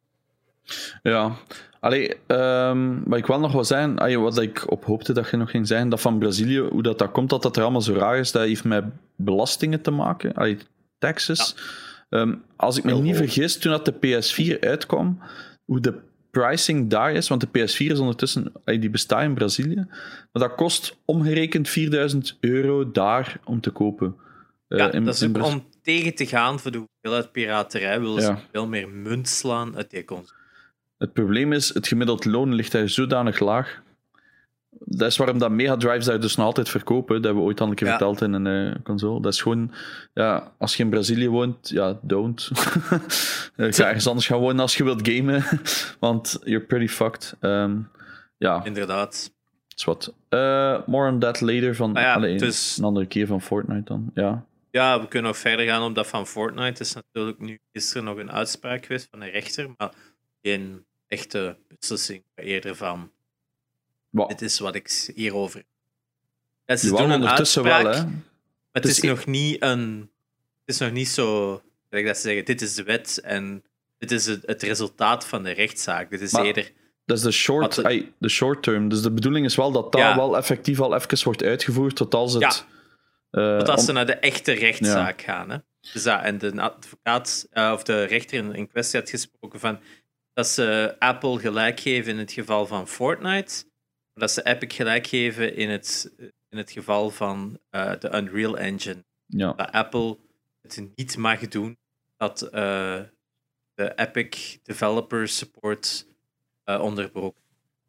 Ja. 1.02 1.36
Allee, 1.80 2.16
ehm, 2.26 2.98
wat 3.04 3.18
ik 3.18 3.26
wel 3.26 3.40
nog 3.40 3.52
wil 3.52 3.64
zeggen, 3.64 3.98
ay, 3.98 4.16
wat 4.16 4.40
ik 4.40 4.70
op 4.70 4.84
hoopte 4.84 5.12
dat 5.12 5.30
je 5.30 5.36
nog 5.36 5.50
ging 5.50 5.66
zeggen, 5.66 5.88
dat 5.88 6.00
van 6.00 6.18
Brazilië, 6.18 6.58
hoe 6.58 6.82
dat, 6.82 6.98
dat 6.98 7.10
komt 7.10 7.30
dat 7.30 7.42
dat 7.42 7.56
er 7.56 7.62
allemaal 7.62 7.80
zo 7.80 7.94
raar 7.94 8.18
is, 8.18 8.32
dat 8.32 8.42
heeft 8.42 8.64
met 8.64 8.84
belastingen 9.16 9.80
te 9.80 9.90
maken, 9.90 10.34
allee, 10.34 10.58
taxes. 10.98 11.56
Ehm, 12.08 12.34
als 12.56 12.76
ik 12.76 12.84
me 12.84 12.90
Heel 12.90 13.02
niet 13.02 13.16
hoog. 13.16 13.24
vergis, 13.24 13.58
toen 13.58 13.72
dat 13.72 13.84
de 13.84 13.92
PS4 13.92 14.60
uitkwam, 14.60 15.18
hoe 15.64 15.80
de 15.80 16.00
pricing 16.32 16.90
daar 16.90 17.12
is, 17.12 17.28
want 17.28 17.40
de 17.40 17.46
PS4 17.48 17.90
is 17.92 17.98
ondertussen, 17.98 18.52
die 18.64 18.90
bestaat 18.90 19.22
in 19.22 19.34
Brazilië, 19.34 19.74
maar 20.32 20.42
dat 20.48 20.54
kost 20.54 20.96
omgerekend 21.04 21.68
4000 21.68 22.36
euro 22.40 22.90
daar 22.90 23.40
om 23.44 23.60
te 23.60 23.70
kopen. 23.70 24.16
Eh, 24.68 24.78
Ja, 24.78 24.92
in- 24.92 25.04
dat 25.04 25.14
is 25.14 25.24
ook 25.28 25.42
om 25.44 25.66
tegen 25.82 26.14
te 26.14 26.26
gaan 26.26 26.60
voor 26.60 26.70
de 26.70 26.78
hoeveelheid 26.78 27.32
piraterij. 27.32 28.00
Willen 28.00 28.22
Ja. 28.22 28.36
ze 28.36 28.42
veel 28.52 28.66
meer 28.66 28.88
munt 28.88 29.28
slaan 29.28 29.76
uit 29.76 29.90
die 29.90 30.04
console. 30.04 30.38
Het 30.98 31.12
probleem 31.12 31.52
is, 31.52 31.74
het 31.74 31.88
gemiddeld 31.88 32.24
loon 32.24 32.54
ligt 32.54 32.72
daar 32.72 32.88
zodanig 32.88 33.38
laag. 33.40 33.82
Dat 34.84 35.08
is 35.10 35.16
waarom 35.16 35.38
dat 35.38 35.50
Mega 35.50 35.76
Drives 35.76 36.04
daar 36.04 36.20
dus 36.20 36.36
nog 36.36 36.46
altijd 36.46 36.68
verkopen. 36.68 37.14
Dat 37.14 37.24
hebben 37.24 37.42
we 37.42 37.48
ooit 37.48 37.60
al 37.60 37.68
een 37.68 37.74
keer 37.74 37.86
Ja. 37.86 37.92
verteld 37.96 38.20
in 38.22 38.32
een 38.32 38.74
eh, 38.74 38.82
console. 38.82 39.20
Dat 39.22 39.32
is 39.32 39.42
gewoon, 39.42 39.72
ja, 40.14 40.52
als 40.58 40.76
je 40.76 40.82
in 40.82 40.90
Brazilië 40.90 41.28
woont, 41.28 41.68
ja, 41.68 41.98
don't. 42.02 42.48
Eh, 43.56 43.72
Ga 43.72 43.86
ergens 43.86 44.06
anders 44.06 44.26
gaan 44.26 44.38
wonen 44.38 44.60
als 44.60 44.76
je 44.76 44.84
wilt 44.84 45.08
gamen, 45.08 45.44
want 46.00 46.38
you're 46.44 46.64
pretty 46.64 46.88
fucked. 46.88 47.36
Ehm, 47.40 47.76
ja, 48.38 48.64
Inderdaad. 48.64 49.32
is 49.76 49.84
wat. 49.84 50.14
Eh, 50.28 50.78
more 50.86 51.10
on 51.10 51.18
that 51.18 51.40
later. 51.40 51.74
Van, 51.76 51.96
Ah 51.96 52.02
ja, 52.02 52.18
dus- 52.38 52.76
Een 52.78 52.84
andere 52.84 53.06
keer 53.06 53.26
van 53.26 53.42
Fortnite 53.42 53.84
dan. 53.84 54.10
Ja. 54.14 54.44
Ja, 54.70 55.00
we 55.00 55.08
kunnen 55.08 55.30
nog 55.30 55.40
verder 55.40 55.66
gaan 55.66 55.82
op 55.82 55.94
dat 55.94 56.06
van 56.06 56.26
Fortnite. 56.26 56.82
is 56.82 56.94
natuurlijk 56.94 57.38
nu 57.38 57.58
is 57.72 57.94
er 57.94 58.02
nog 58.02 58.16
een 58.18 58.32
uitspraak 58.32 58.86
geweest 58.86 59.08
van 59.10 59.20
een 59.22 59.30
rechter, 59.30 59.68
maar 59.76 59.92
geen 60.42 60.84
echte 61.06 61.56
beslissing. 61.78 62.22
Eerder 62.34 62.76
van, 62.76 63.10
Dit 64.12 64.42
is 64.42 64.58
wat 64.58 64.74
ik 64.74 65.10
hierover... 65.14 65.62
Ze 66.66 66.88
doen 66.88 67.10
een 67.10 67.28
uitspraak, 67.28 67.82
wel, 67.82 67.92
hè. 67.92 68.04
maar 68.04 68.12
het 68.72 68.84
is, 68.84 69.00
nog 69.00 69.26
niet 69.26 69.62
een... 69.62 70.10
Het 70.64 70.74
is 70.74 70.78
nog 70.78 70.90
niet 70.92 71.08
zo... 71.08 71.50
Dat 71.88 72.16
ze 72.16 72.22
zeggen, 72.22 72.44
dit 72.44 72.62
is 72.62 72.74
de 72.74 72.82
wet 72.82 73.20
en 73.22 73.64
dit 73.98 74.10
is 74.10 74.26
het, 74.26 74.42
het 74.46 74.62
resultaat 74.62 75.26
van 75.26 75.42
de 75.42 75.50
rechtszaak. 75.50 76.10
Dit 76.10 76.20
is 76.20 76.32
Maar- 76.32 76.44
eerder... 76.44 76.72
Dat 77.04 77.16
is 77.16 77.22
de 77.22 77.30
short, 77.30 77.74
de- 77.74 77.84
ai, 77.84 78.12
short 78.28 78.62
term. 78.62 78.88
Dus 78.88 79.02
de 79.02 79.10
bedoeling 79.12 79.46
is 79.46 79.56
wel 79.56 79.72
dat 79.72 79.92
dat 79.92 80.00
Ja. 80.00 80.16
wel 80.16 80.36
effectief 80.36 80.80
al 80.80 80.94
even 80.94 81.24
wordt 81.24 81.42
uitgevoerd 81.42 81.96
tot 81.96 82.14
als 82.14 82.32
het... 82.32 82.42
Ja. 82.42 83.50
eh, 83.52 83.58
Tot 83.58 83.68
als 83.68 83.80
om- 83.80 83.86
ze 83.86 83.92
naar 83.92 84.06
de 84.06 84.14
echte 84.14 84.52
rechtszaak 84.52 85.22
gaan. 85.22 85.50
Hè? 85.50 85.56
Dus 85.92 86.02
dat, 86.02 86.22
en 86.22 86.38
de 86.38 86.60
advocaat 86.60 87.46
eh, 87.50 87.70
of 87.74 87.82
de 87.82 88.04
rechter 88.04 88.38
in, 88.38 88.54
in 88.54 88.68
kwestie 88.68 89.00
had 89.00 89.10
gesproken 89.10 89.60
van 89.60 89.80
dat 90.34 90.48
ze 90.48 90.96
Apple 90.98 91.38
gelijk 91.38 91.80
geven 91.80 92.12
in 92.12 92.18
het 92.18 92.32
geval 92.32 92.66
van 92.66 92.88
Fortnite, 92.88 93.64
dat 94.14 94.30
ze 94.30 94.42
Epic 94.42 94.74
gelijk 94.76 95.06
geven 95.06 95.56
in 95.56 95.70
het, 95.70 96.12
in 96.48 96.58
het 96.58 96.70
geval 96.70 97.10
van 97.10 97.58
eh, 97.70 97.92
de 97.98 98.14
Unreal 98.16 98.58
Engine. 98.58 99.04
ja. 99.26 99.52
Dat 99.52 99.72
Apple 99.72 100.16
het 100.62 100.82
niet 100.96 101.16
mag 101.16 101.48
doen 101.48 101.76
dat 102.16 102.42
eh, 102.42 103.00
de 103.74 103.92
Epic 103.96 104.58
Developer 104.62 105.28
Support 105.28 106.06
eh 106.64 106.80
onderbroken. 106.80 107.40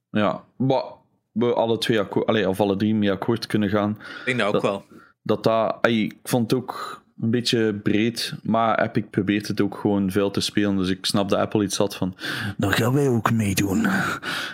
Ja, 0.10 0.44
maar 0.56 0.84
we 1.32 1.54
alle 1.54 1.78
twee 1.78 2.00
akkoord, 2.00 2.46
of 2.46 2.60
alle 2.60 2.76
drie 2.76 2.96
mee 2.96 3.12
akkoord 3.12 3.46
kunnen 3.48 3.70
gaan. 3.70 3.92
Ik 4.20 4.26
denk 4.26 4.38
dat 4.38 4.48
ook 4.48 4.54
Dat- 4.54 4.62
wel. 4.62 4.86
Dat 5.26 5.44
dat, 5.44 5.88
ik 5.88 6.16
vond 6.24 6.52
het 6.52 6.60
ook 6.60 7.04
een 7.22 7.32
beetje 7.32 7.74
breed, 7.74 8.34
maar 8.44 8.82
Epic 8.84 9.04
probeert 9.10 9.48
het 9.48 9.62
ook 9.62 9.78
gewoon 9.78 10.12
veel 10.12 10.32
te 10.32 10.40
spelen. 10.42 10.78
Dus 10.78 10.90
ik 10.90 11.06
snap 11.06 11.30
dat 11.30 11.40
Apple 11.40 11.64
iets 11.64 11.78
had 11.78 11.96
van, 11.96 12.16
dan 12.58 12.72
gaan 12.72 12.94
wij 12.94 13.08
ook 13.08 13.32
meedoen. 13.32 13.86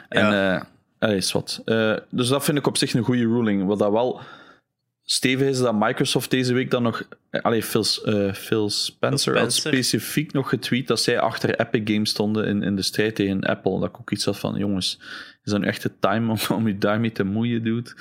En, 0.09 0.33
eh 0.55 0.61
allee, 0.99 1.15
is 1.17 1.31
wat. 1.31 1.61
Eh, 1.65 1.95
dus 2.09 2.27
dat 2.27 2.43
vind 2.43 2.57
ik 2.57 2.67
op 2.67 2.77
zich 2.77 2.93
een 2.93 3.03
goede 3.03 3.27
ruling. 3.27 3.65
Wat 3.65 3.79
dat 3.79 3.91
wel 3.91 4.21
stevig 5.03 5.47
is 5.47 5.59
dat 5.59 5.75
Microsoft 5.79 6.29
deze 6.29 6.53
week 6.53 6.71
dan 6.71 6.83
nog. 6.83 7.03
eh, 7.29 7.41
Allee, 7.41 7.63
Phil, 7.63 7.85
eh, 8.05 8.33
Phil 8.33 8.69
Spencer, 8.69 9.37
had 9.37 9.53
specifiek 9.53 10.33
nog 10.33 10.49
getweet 10.49 10.87
dat 10.87 10.99
zij 10.99 11.19
achter 11.19 11.59
Epic 11.59 11.93
Games 11.93 12.09
stonden 12.09 12.45
in, 12.45 12.63
in 12.63 12.75
de 12.75 12.81
strijd 12.81 13.15
tegen 13.15 13.41
Apple. 13.43 13.79
Dat 13.79 13.89
ik 13.89 13.99
ook 13.99 14.11
iets 14.11 14.25
had 14.25 14.39
van: 14.39 14.55
jongens, 14.57 14.99
is 15.43 15.51
dat 15.51 15.61
nu 15.61 15.67
echt 15.67 15.81
de 15.81 15.91
time 15.99 16.31
om, 16.31 16.55
om 16.55 16.67
je 16.67 16.77
daarmee 16.77 17.11
te 17.11 17.23
moeien, 17.23 17.63
dude? 17.63 17.91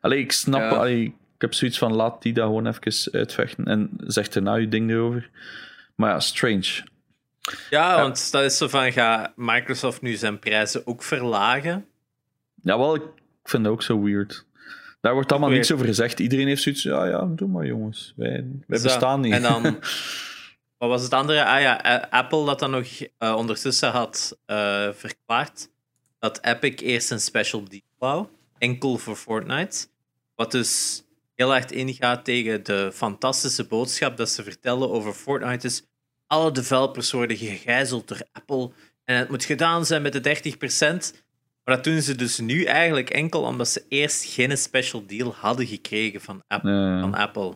Allee, 0.00 0.18
ik 0.18 0.32
snap. 0.32 0.60
Ja. 0.60 0.68
Allee, 0.68 1.02
ik 1.04 1.12
heb 1.38 1.54
zoiets 1.54 1.78
van: 1.78 1.94
laat 1.94 2.22
die 2.22 2.32
dat 2.32 2.44
gewoon 2.44 2.66
even 2.66 3.12
uitvechten 3.12 3.64
en 3.64 3.90
zeg 4.06 4.32
er 4.32 4.42
nou 4.42 4.60
je 4.60 4.68
ding 4.68 4.90
erover. 4.90 5.30
Maar 5.94 6.10
ja, 6.10 6.20
strange. 6.20 6.84
Ja, 7.70 8.02
want 8.02 8.32
dat 8.32 8.42
is 8.42 8.56
zo 8.56 8.68
van, 8.68 8.92
ga 8.92 9.32
Microsoft 9.36 10.02
nu 10.02 10.14
zijn 10.14 10.38
prijzen 10.38 10.86
ook 10.86 11.02
verlagen? 11.02 11.84
Ja, 12.66 12.78
wel, 12.78 12.94
ik 12.94 13.02
vind 13.44 13.64
dat 13.64 13.72
ook 13.72 13.82
zo 13.82 14.02
weird. 14.02 14.46
Daar 15.00 15.14
wordt 15.14 15.30
allemaal 15.32 15.50
niks 15.50 15.72
over 15.72 15.86
gezegd. 15.86 16.20
Iedereen 16.20 16.46
heeft 16.46 16.62
zoiets 16.62 16.82
ja, 16.82 17.06
ja, 17.06 17.24
doe 17.24 17.48
maar 17.48 17.66
jongens. 17.66 18.12
Wij, 18.16 18.44
bestaan 18.66 19.20
niet. 19.20 19.32
En 19.32 19.42
dan, 19.42 19.62
wat 20.78 20.88
was 20.88 21.02
het 21.02 21.12
andere? 21.12 21.44
Ah 21.44 21.60
ja, 21.60 21.86
A- 21.86 22.06
Apple 22.10 22.44
dat 22.44 22.58
dan 22.58 22.70
nog 22.70 22.86
eh, 23.18 23.34
ondertussen 23.36 23.90
had 23.90 24.38
eh, 24.46 24.88
verklaard 24.92 25.68
dat 26.18 26.38
Epic 26.44 26.74
eerst 26.80 27.10
een 27.10 27.20
special 27.20 27.64
deal 27.68 27.82
wou, 27.98 28.26
enkel 28.58 28.98
voor 28.98 29.16
Fortnite. 29.16 29.86
Wat 30.34 30.50
dus 30.50 31.02
heel 31.34 31.50
hard 31.50 31.72
ingaat 31.72 32.24
tegen 32.24 32.64
de 32.64 32.90
fantastische 32.92 33.66
boodschap 33.66 34.16
dat 34.16 34.28
ze 34.28 34.42
vertellen 34.42 34.90
over 34.90 35.12
Fortnite 35.12 35.66
is 35.66 35.86
alle 36.26 36.52
developers 36.52 37.12
worden 37.12 37.36
gegijzeld 37.36 38.08
door 38.08 38.20
Apple 38.32 38.70
en 39.04 39.16
het 39.16 39.28
moet 39.28 39.44
gedaan 39.44 39.86
zijn 39.86 40.02
met 40.02 40.12
de 40.12 41.14
30%. 41.14 41.24
Maar 41.66 41.74
dat 41.74 41.84
doen 41.84 42.02
ze 42.02 42.14
dus 42.14 42.38
nu 42.38 42.64
eigenlijk 42.64 43.10
enkel 43.10 43.42
omdat 43.42 43.68
ze 43.68 43.84
eerst 43.88 44.24
geen 44.24 44.58
special 44.58 45.06
deal 45.06 45.34
hadden 45.34 45.66
gekregen 45.66 46.20
van 46.20 46.42
Apple. 46.48 46.98
Van 47.00 47.14
Apple. 47.14 47.54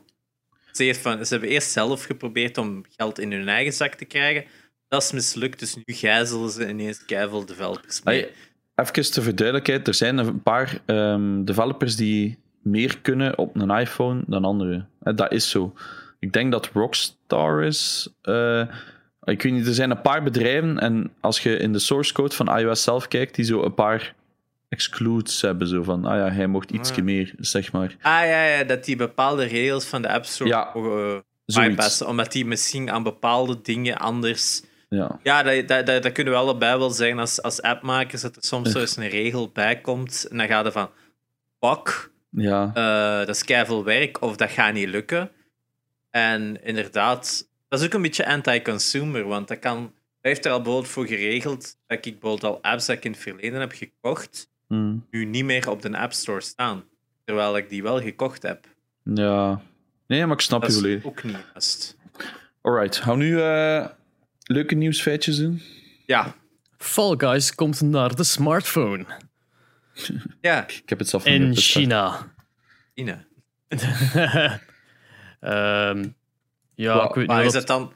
Ze, 0.72 0.82
heeft 0.84 1.00
van, 1.00 1.26
ze 1.26 1.32
hebben 1.32 1.50
eerst 1.50 1.70
zelf 1.70 2.04
geprobeerd 2.04 2.58
om 2.58 2.84
geld 2.96 3.18
in 3.18 3.32
hun 3.32 3.48
eigen 3.48 3.72
zak 3.72 3.94
te 3.94 4.04
krijgen. 4.04 4.44
Dat 4.88 5.02
is 5.02 5.12
mislukt, 5.12 5.58
dus 5.58 5.74
nu 5.74 5.82
gijzelen 5.86 6.50
ze 6.50 6.68
ineens 6.68 7.04
keiveel 7.04 7.44
developers 7.46 8.02
mee. 8.02 8.20
Hey, 8.20 8.86
even 8.86 9.12
ter 9.12 9.22
verduidelijkheid, 9.22 9.88
er 9.88 9.94
zijn 9.94 10.18
een 10.18 10.42
paar 10.42 10.80
ehm, 10.86 11.44
developers 11.44 11.96
die 11.96 12.38
meer 12.62 12.98
kunnen 12.98 13.38
op 13.38 13.56
een 13.56 13.70
iPhone 13.70 14.22
dan 14.26 14.44
anderen. 14.44 14.88
Dat 15.00 15.32
is 15.32 15.50
zo. 15.50 15.74
Ik 16.18 16.32
denk 16.32 16.52
dat 16.52 16.70
Rockstar 16.72 17.62
is. 17.64 18.08
eh, 18.22 18.66
ik 19.24 19.42
weet 19.42 19.52
niet, 19.52 19.66
er 19.66 19.74
zijn 19.74 19.90
een 19.90 20.00
paar 20.00 20.22
bedrijven 20.22 20.78
en 20.78 21.12
als 21.20 21.40
je 21.42 21.56
in 21.56 21.72
de 21.72 21.78
source 21.78 22.12
code 22.12 22.34
van 22.34 22.58
iOS 22.58 22.82
zelf 22.82 23.08
kijkt, 23.08 23.34
die 23.34 23.44
zo 23.44 23.62
een 23.62 23.74
paar 23.74 24.14
excludes 24.68 25.40
hebben. 25.40 25.66
Zo 25.68 25.82
van, 25.82 26.04
ah 26.04 26.16
ja, 26.16 26.30
hij 26.30 26.46
mocht 26.46 26.70
ietsje 26.70 26.94
Ah. 26.94 27.02
meer, 27.02 27.34
zeg 27.38 27.72
maar. 27.72 27.96
Ah 28.00 28.24
ja, 28.26 28.44
ja, 28.44 28.64
dat 28.64 28.84
die 28.84 28.96
bepaalde 28.96 29.44
regels 29.44 29.84
van 29.84 30.02
de 30.02 30.08
App 30.08 30.24
Store 30.24 30.50
Ja, 30.50 30.72
eh, 30.74 31.18
bypassen, 31.44 32.06
omdat 32.08 32.32
die 32.32 32.46
misschien 32.46 32.90
aan 32.90 33.02
bepaalde 33.02 33.60
dingen 33.62 33.98
anders... 33.98 34.62
Ja. 34.88 35.18
Ja, 35.22 35.42
dat, 35.42 35.68
dat, 35.68 35.86
dat, 35.86 36.02
dat 36.02 36.12
kunnen 36.12 36.32
we 36.32 36.38
allebei 36.38 36.78
wel 36.78 36.90
zeggen 36.90 37.18
als, 37.18 37.42
als 37.42 37.62
appmakers, 37.62 38.22
dat 38.22 38.36
er 38.36 38.42
soms 38.44 38.70
zo 38.70 38.78
eens 38.80 38.96
een 38.96 39.08
regel 39.08 39.50
bij 39.52 39.80
komt 39.80 40.26
en 40.30 40.36
dan 40.36 40.46
gaat 40.46 40.66
er 40.66 40.72
van, 40.72 40.90
fuck, 41.60 42.10
Ja. 42.30 42.70
eh, 42.74 43.26
dat 43.26 43.36
is 43.36 43.44
keiveel 43.44 43.84
werk 43.84 44.22
of 44.22 44.36
dat 44.36 44.50
gaat 44.50 44.72
niet 44.72 44.88
lukken. 44.88 45.30
En 46.10 46.64
inderdaad, 46.64 47.48
dat 47.70 47.80
is 47.80 47.86
ook 47.86 47.92
een 47.92 48.02
beetje 48.02 48.26
anti-consumer, 48.26 49.24
want 49.26 49.48
dat 49.48 49.58
kan... 49.58 49.92
Hij 50.20 50.30
heeft 50.30 50.44
er 50.44 50.52
al 50.52 50.60
bijvoorbeeld 50.62 50.92
voor 50.92 51.06
geregeld 51.06 51.76
dat 51.86 52.06
ik 52.06 52.20
bijvoorbeeld 52.20 52.44
al 52.44 52.62
apps 52.62 52.86
dat 52.86 52.96
ik 52.96 53.04
in 53.04 53.10
het 53.12 53.20
verleden 53.20 53.60
heb 53.60 53.72
gekocht, 53.72 54.48
Hm. 54.68 54.96
nu 55.10 55.24
niet 55.24 55.44
meer 55.44 55.70
op 55.70 55.82
de 55.82 55.98
App 55.98 56.12
Store 56.12 56.40
staan. 56.40 56.84
Terwijl 57.24 57.56
ik 57.56 57.68
die 57.68 57.82
wel 57.82 58.00
gekocht 58.00 58.42
heb. 58.42 58.66
ja. 59.02 59.62
Nee, 60.06 60.26
maar 60.26 60.36
ik 60.36 60.40
snap 60.42 60.62
Dat 60.62 60.80
je 60.80 60.96
is 60.96 61.04
ook 61.04 61.22
niet 61.24 61.36
juist. 61.52 61.96
Alright, 62.60 62.98
hou 63.00 63.18
nu 63.18 63.40
eh, 63.42 63.86
leuke 64.42 64.74
nieuwsfeitjes 64.74 65.36
doen. 65.36 65.62
Ja, 66.06 66.34
Fall 66.78 67.14
Guys 67.18 67.54
komt 67.54 67.80
naar 67.80 68.14
de 68.14 68.24
smartphone 68.24 69.04
ja, 70.40 70.68
Ik 70.68 70.82
heb 70.88 70.98
het 70.98 71.08
zelf 71.08 71.24
in 71.26 71.40
niet 71.40 71.48
opgestart. 71.50 71.84
China. 71.84 72.32
Ine. 72.94 73.24
Ja, 76.80 77.08
ik 77.08 77.14
weet 77.14 77.26
Maar 77.26 77.36
niet 77.36 77.46
is 77.46 77.52
dat 77.52 77.66
dan... 77.66 77.92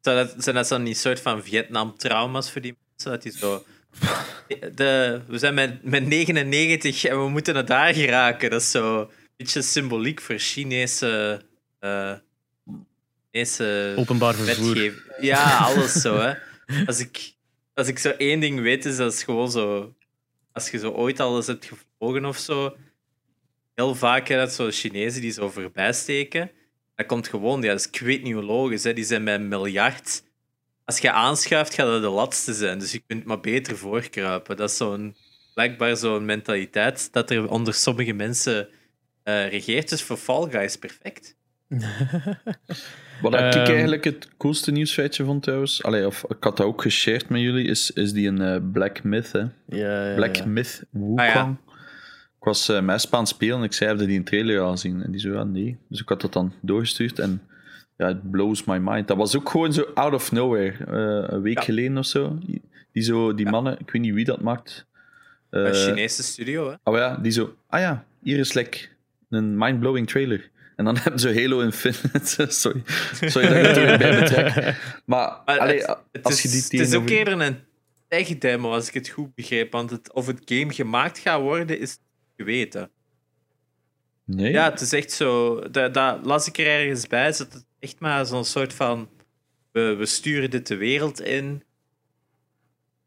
Zijn 0.00 0.54
dat, 0.54 0.68
dan 0.68 0.82
niet 0.82 0.98
soort 0.98 1.20
van 1.20 1.42
Vietnam-trauma's 1.42 2.50
voor 2.50 2.60
die 2.60 2.76
mensen? 2.88 3.10
Dat 3.10 3.22
die 3.22 3.32
zo... 3.32 3.64
De, 4.74 5.20
we 5.26 5.38
zijn 5.38 5.54
met, 5.54 5.82
met 5.82 6.06
99 6.06 7.04
en 7.04 7.22
we 7.22 7.28
moeten 7.28 7.54
naar 7.54 7.64
daar 7.64 7.94
geraken. 7.94 8.50
Dat 8.50 8.60
is 8.60 8.70
zo 8.70 9.00
een 9.00 9.08
beetje 9.36 9.62
symboliek 9.62 10.20
voor 10.20 10.38
Chinese... 10.38 11.40
eh 11.80 12.12
Chinese 13.30 13.94
openbaar 13.96 14.34
vervoer. 14.34 14.74
wetgeving. 14.74 15.02
Ja, 15.20 15.58
alles 15.58 15.92
zo, 15.92 16.18
hè. 16.18 16.34
Als 16.86 17.00
ik, 17.00 17.32
als 17.74 17.88
ik 17.88 17.98
zo 17.98 18.10
één 18.10 18.40
ding 18.40 18.60
weet, 18.60 18.84
is 18.84 18.96
dat 18.96 19.12
is 19.12 19.22
gewoon 19.22 19.50
zo... 19.50 19.94
Als 20.52 20.70
je 20.70 20.78
zo 20.78 20.90
ooit 20.90 21.20
al 21.20 21.36
eens 21.36 21.46
hebt 21.46 21.64
gevlogen 21.64 22.24
of 22.24 22.38
zo, 22.38 22.76
heel 23.74 23.94
vaak 23.94 24.28
hè, 24.28 24.36
dat 24.36 24.52
zo 24.52 24.70
Chinezen 24.70 25.20
die 25.20 25.30
zo 25.30 25.50
voorbij 25.50 25.92
steken. 25.92 26.50
Dat 26.94 27.06
komt 27.06 27.28
gewoon, 27.28 27.62
ja, 27.62 27.68
dat 27.68 27.78
is, 27.80 27.86
ik 27.88 28.00
weet 28.00 28.22
niet 28.22 28.32
hoe 28.34 28.42
logisch, 28.42 28.84
hè. 28.84 28.92
die 28.92 29.04
zijn 29.04 29.22
met 29.22 29.34
een 29.40 29.48
miljard. 29.48 30.22
Als 30.84 30.98
je 30.98 31.12
aanschuift, 31.12 31.74
gaat 31.74 31.86
dat 31.86 32.02
de 32.02 32.08
laatste 32.08 32.52
zijn. 32.54 32.78
Dus 32.78 32.92
je 32.92 33.02
kunt 33.06 33.24
maar 33.24 33.40
beter 33.40 33.76
voorkruipen. 33.76 34.56
Dat 34.56 34.70
is 34.70 34.76
zo'n, 34.76 35.14
blijkbaar 35.54 35.96
zo'n 35.96 36.24
mentaliteit 36.24 37.12
dat 37.12 37.30
er 37.30 37.48
onder 37.50 37.74
sommige 37.74 38.12
mensen 38.12 38.68
eh, 39.22 39.48
regeert. 39.48 39.88
Dus 39.88 40.02
voor 40.02 40.16
Fall 40.16 40.50
Guys 40.50 40.76
perfect. 40.76 41.36
Wat 43.22 43.34
ik 43.34 43.40
Ehm. 43.40 43.58
eigenlijk 43.58 44.04
het 44.04 44.28
coolste 44.36 44.70
nieuwsfeitje 44.70 45.24
vond 45.24 45.42
trouwens, 45.42 45.82
allee, 45.82 46.06
of 46.06 46.24
ik 46.28 46.44
had 46.44 46.56
dat 46.56 46.66
ook 46.66 46.82
geshared 46.82 47.28
met 47.28 47.40
jullie, 47.40 47.66
is, 47.66 47.90
is 47.90 48.12
die 48.12 48.28
een 48.28 48.40
eh, 48.40 48.56
Black 48.72 49.02
Myth, 49.02 49.32
hè. 49.32 49.38
Ja, 49.66 50.08
ja, 50.08 50.14
Black 50.14 50.36
ja. 50.36 50.44
Myth 50.46 50.82
Wukong. 50.90 51.56
Ik 52.44 52.50
was 52.50 52.68
met 52.68 52.88
Espa 52.88 53.16
aan 53.16 53.22
het 53.22 53.32
spelen 53.32 53.58
en 53.58 53.64
ik 53.64 53.72
zei, 53.72 53.90
heb 53.90 54.00
je 54.00 54.06
die 54.06 54.18
een 54.18 54.24
trailer 54.24 54.60
al 54.60 54.70
gezien? 54.70 55.02
En 55.02 55.10
die 55.10 55.20
zo, 55.20 55.32
ja, 55.32 55.44
nee. 55.44 55.76
Dus 55.88 56.00
ik 56.00 56.08
had 56.08 56.20
dat 56.20 56.32
dan 56.32 56.52
doorgestuurd 56.60 57.18
en 57.18 57.42
ja, 57.96 58.08
it 58.08 58.30
blows 58.30 58.64
my 58.64 58.78
mind. 58.78 59.08
Dat 59.08 59.16
was 59.16 59.36
ook 59.36 59.48
gewoon 59.50 59.72
zo 59.72 59.86
out 59.94 60.14
of 60.14 60.32
nowhere, 60.32 60.84
eh, 60.84 61.32
een 61.34 61.42
week 61.42 61.58
Ja. 61.58 61.64
geleden 61.64 61.98
of 61.98 62.06
zo. 62.06 62.38
Die, 62.92 63.02
zo, 63.02 63.34
die 63.34 63.46
mannen, 63.50 63.78
ik 63.78 63.90
weet 63.90 64.02
niet 64.02 64.14
wie 64.14 64.24
dat 64.24 64.40
maakt. 64.40 64.86
Eh, 65.50 65.62
Een 65.64 65.74
Chinese 65.74 66.22
studio, 66.22 66.68
hè. 66.70 66.74
Oh 66.90 66.96
ja, 66.96 67.16
die 67.16 67.32
zo, 67.32 67.54
ah 67.68 67.80
ja, 67.80 68.04
hier 68.22 68.38
is 68.38 68.52
like 68.52 68.78
een 69.30 69.58
mind-blowing 69.58 70.08
trailer. 70.08 70.50
En 70.76 70.84
dan 70.84 70.96
hebben 71.02 71.20
ze 71.20 71.34
Halo 71.40 71.60
Infinite. 71.60 72.46
Sorry. 72.50 72.82
Sorry 73.20 73.48
dat 73.48 73.56
ik 73.56 73.66
het 73.66 73.76
er 73.76 73.98
bij 73.98 74.20
betrek. 74.20 74.54
Maar, 75.04 75.40
Maar 75.44 75.58
allee, 75.58 75.78
het, 75.78 75.96
het 76.12 76.24
als 76.24 76.34
is, 76.34 76.42
je 76.42 76.48
die 76.70 76.80
het 76.80 76.88
is 76.88 76.94
ook 76.94 77.08
eerder 77.08 77.40
een 77.40 77.56
tech-demo, 78.08 78.72
als 78.72 78.88
ik 78.88 78.94
het 78.94 79.08
goed 79.08 79.34
begreep. 79.34 79.72
Want 79.72 79.90
het, 79.90 80.12
of 80.12 80.26
het 80.26 80.40
game 80.44 80.72
gemaakt 80.72 81.18
gaat 81.18 81.40
worden, 81.40 81.78
is 81.78 81.98
geweten. 82.36 82.90
Nee? 84.24 84.52
Ja, 84.52 84.70
het 84.70 84.80
is 84.80 84.92
echt 84.92 85.12
zo... 85.12 85.60
Dat, 85.70 85.94
dat 85.94 86.18
las 86.26 86.46
ik 86.48 86.58
er 86.58 86.66
ergens 86.66 87.06
bij, 87.06 87.28
is 87.28 87.36
dat 87.38 87.52
het 87.52 87.64
echt 87.78 88.00
maar 88.00 88.26
zo'n 88.26 88.44
soort 88.44 88.72
van... 88.72 89.08
We, 89.72 89.94
we 89.94 90.06
sturen 90.06 90.50
dit 90.50 90.66
de 90.66 90.76
wereld 90.76 91.20
in 91.20 91.62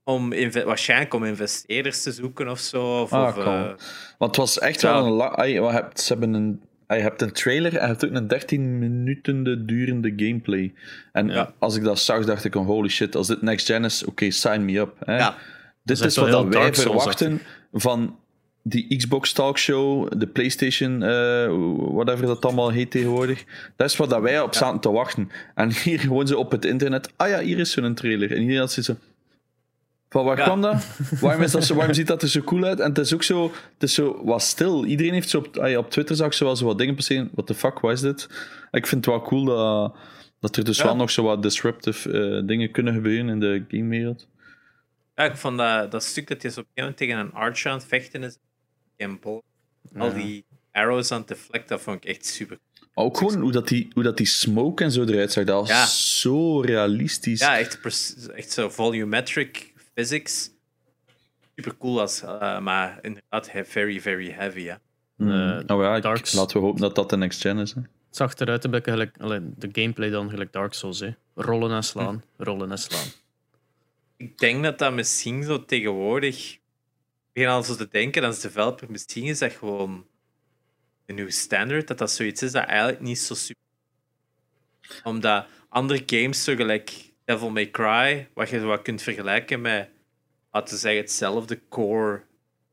om 0.03 0.31
inve- 0.31 0.63
waarschijnlijk 0.63 1.13
om 1.13 1.23
investeerders 1.23 2.03
te 2.03 2.11
zoeken 2.11 2.47
of 2.49 2.59
zo. 2.59 3.01
Of, 3.01 3.11
Ah, 3.13 3.27
of, 3.27 3.33
cool. 3.33 3.45
eh, 3.45 3.65
Want 4.17 4.31
het 4.31 4.35
was 4.35 4.59
echt 4.59 4.81
Ja. 4.81 4.93
wel 4.93 5.05
een... 5.05 5.11
la- 5.11 5.43
je, 5.43 5.59
wat 5.59 5.71
hebt, 5.71 5.99
ze 6.01 6.11
hebben 6.13 6.33
een... 6.33 6.61
Je 6.87 6.93
hebt 6.95 7.21
een 7.21 7.31
trailer 7.31 7.71
en 7.75 7.81
je 7.81 7.87
hebt 7.87 8.05
ook 8.05 8.11
een 8.13 8.27
13 8.27 8.79
minuten 8.79 9.65
durende 9.65 10.13
gameplay. 10.15 10.73
En 11.11 11.27
Ja. 11.27 11.53
als 11.59 11.75
ik 11.75 11.83
dat 11.83 11.99
zag, 11.99 12.25
dacht 12.25 12.43
ik 12.43 12.53
van 12.53 12.65
holy 12.65 12.89
shit, 12.89 13.15
als 13.15 13.27
dit 13.27 13.41
next 13.41 13.65
gen 13.65 13.83
is, 13.85 14.05
oké, 14.05 14.31
sign 14.31 14.65
me 14.65 14.79
up. 14.79 14.95
Hè? 14.99 15.17
Ja. 15.17 15.35
Dit 15.83 15.97
Dat 15.97 16.07
is 16.07 16.17
is 16.17 16.29
wat 16.31 16.47
wij 16.53 16.73
verwachten 16.73 17.41
van 17.73 18.19
die 18.69 18.97
Xbox 18.97 19.31
Talkshow, 19.33 20.11
de 20.19 20.27
PlayStation, 20.27 21.03
eh, 21.03 21.47
whatever 21.93 22.25
dat 22.25 22.45
allemaal 22.45 22.69
heet 22.69 22.91
tegenwoordig. 22.91 23.43
Dat 23.75 23.89
is 23.89 23.97
wat 23.97 24.09
dat 24.09 24.21
wij 24.21 24.41
op 24.41 24.55
zaten 24.55 24.79
te 24.79 24.91
wachten. 24.91 25.29
En 25.55 25.71
hier 25.83 25.99
gewoon 25.99 26.27
zo 26.27 26.37
op 26.37 26.51
het 26.51 26.65
internet, 26.65 27.11
ah 27.15 27.29
ja, 27.29 27.39
hier 27.39 27.59
is 27.59 27.71
zo'n 27.71 27.93
trailer. 27.93 28.31
En 28.31 28.37
iedereen 28.39 28.59
had 28.59 28.71
zo... 28.71 28.95
Van 30.09 30.25
waar 30.25 30.37
Ja. 30.37 30.43
kwam 30.43 30.61
dat? 30.61 30.85
Waarom, 31.21 31.41
is 31.41 31.51
dat 31.51 31.63
zo, 31.65 31.75
waarom 31.75 31.93
ziet 31.93 32.07
dat 32.07 32.21
er 32.21 32.27
zo 32.27 32.41
cool 32.41 32.63
uit? 32.63 32.79
En 32.79 32.89
het 32.89 32.97
is 32.97 33.13
ook 33.13 33.23
zo, 33.23 33.43
het 33.73 33.83
is 33.83 33.93
zo 33.93 34.21
wat 34.25 34.41
stil. 34.41 34.85
Iedereen 34.85 35.13
heeft 35.13 35.29
zo 35.29 35.37
op, 35.37 35.57
ah 35.57 35.69
ja, 35.69 35.77
op 35.77 35.89
Twitter 35.89 36.15
zag 36.15 36.33
zo 36.33 36.45
wel 36.45 36.55
zo 36.55 36.65
wat 36.65 36.77
dingen 36.77 36.95
passeren. 36.95 37.29
What 37.33 37.47
the 37.47 37.53
fuck, 37.53 37.79
wat 37.79 37.91
is 37.91 38.01
dit? 38.01 38.27
Ik 38.71 38.87
vind 38.87 39.05
het 39.05 39.13
wel 39.15 39.23
cool 39.23 39.45
dat, 39.45 39.95
dat 40.39 40.55
er 40.55 40.63
dus 40.63 40.81
wel 40.81 40.95
nog 40.95 41.11
zo 41.11 41.23
wat 41.23 41.43
disruptive 41.43 42.11
eh, 42.11 42.47
dingen 42.47 42.71
kunnen 42.71 42.93
gebeuren 42.93 43.29
in 43.29 43.39
de 43.39 43.65
gamewereld. 43.67 44.27
ja, 45.15 45.23
ik 45.23 45.35
vond 45.35 45.57
dat, 45.57 45.91
dat 45.91 46.03
stuk 46.03 46.27
dat 46.27 46.41
je 46.41 46.49
zo 46.49 46.59
op 46.59 46.65
een 46.65 46.83
gegeven 46.83 46.97
moment 47.09 47.31
tegen 47.31 47.41
een 47.41 47.49
archer 47.49 47.71
aan 47.71 47.77
het 47.77 47.87
vechten 47.87 48.23
is. 48.23 48.37
Campbell. 48.97 49.41
Al 49.97 50.13
die 50.13 50.45
arrows 50.71 51.11
aan 51.11 51.19
het 51.19 51.27
deflect, 51.27 51.67
dat 51.69 51.81
vond 51.81 51.97
ik 51.97 52.05
echt 52.09 52.25
super. 52.25 52.57
Maar 52.93 53.05
ook 53.05 53.17
gewoon 53.17 53.39
hoe 53.41 53.51
dat 53.51 53.67
die, 53.67 53.87
hoe 53.93 54.03
dat 54.03 54.17
die 54.17 54.25
smoke 54.25 54.83
en 54.83 54.91
zo 54.91 55.03
eruit 55.03 55.31
zag. 55.31 55.43
Dat 55.43 55.59
was 55.59 55.69
Ja. 55.69 55.85
zo 55.85 56.59
realistisch. 56.61 57.39
Ja, 57.39 57.57
echt, 57.57 57.79
echt 58.35 58.51
zo 58.51 58.69
volumetric 58.69 59.73
physics. 59.93 60.49
Super 61.55 61.77
cool, 61.77 61.99
als, 61.99 62.21
eh, 62.21 62.59
maar 62.59 62.99
inderdaad 63.01 63.49
very, 63.65 63.99
very 64.01 64.31
heavy. 64.31 64.59
Ja. 64.59 64.79
Mm. 65.15 65.29
Eh, 65.67 65.75
oh 65.75 65.83
ja, 65.83 65.95
ik- 65.95 66.01
Darks. 66.03 66.33
laten 66.33 66.57
we 66.59 66.63
hopen 66.65 66.81
dat 66.81 66.95
dat 66.95 67.09
de 67.09 67.17
next 67.17 67.41
gen 67.41 67.57
is. 67.57 67.73
Hè. 67.73 67.81
Het 67.81 68.15
zag 68.15 68.35
eruit 68.35 68.63
een 68.63 68.71
beetje 68.71 68.91
gelijk, 68.91 69.15
de 69.59 69.69
gameplay 69.71 70.09
dan 70.09 70.29
gelijk 70.29 70.53
Dark 70.53 70.73
Souls. 70.73 70.99
Hè. 70.99 71.09
Rollen 71.35 71.71
en 71.71 71.83
slaan, 71.83 72.23
rollen 72.37 72.71
en 72.71 72.77
slaan. 72.77 73.05
Ik 74.17 74.37
denk 74.37 74.63
dat 74.63 74.79
dat 74.79 74.93
misschien 74.93 75.43
zo 75.43 75.65
tegenwoordig. 75.65 76.57
Begin 77.37 77.51
al 77.51 77.63
zo 77.63 77.75
te 77.75 77.87
denken 77.87 78.23
als 78.23 78.39
developer, 78.39 78.91
misschien 78.91 79.23
is 79.23 79.39
dat 79.39 79.51
gewoon 79.51 80.05
een 81.05 81.15
nieuwe 81.15 81.31
standaard. 81.31 81.87
Dat 81.87 81.97
dat 81.97 82.11
zoiets 82.11 82.41
is 82.41 82.51
dat 82.51 82.65
eigenlijk 82.65 83.01
niet 83.01 83.19
zo 83.19 83.33
super. 83.33 83.63
Omdat 85.03 85.45
andere 85.69 86.03
games, 86.05 86.43
zo 86.43 86.55
gelijk 86.55 86.91
Devil 87.25 87.49
May 87.49 87.69
Cry, 87.69 88.29
wat 88.33 88.49
je 88.49 88.59
wat 88.59 88.81
kunt 88.81 89.01
vergelijken 89.01 89.61
met, 89.61 89.89
laten 90.51 90.73
we 90.73 90.79
zeggen, 90.79 91.01
hetzelfde 91.01 91.61
core 91.69 92.23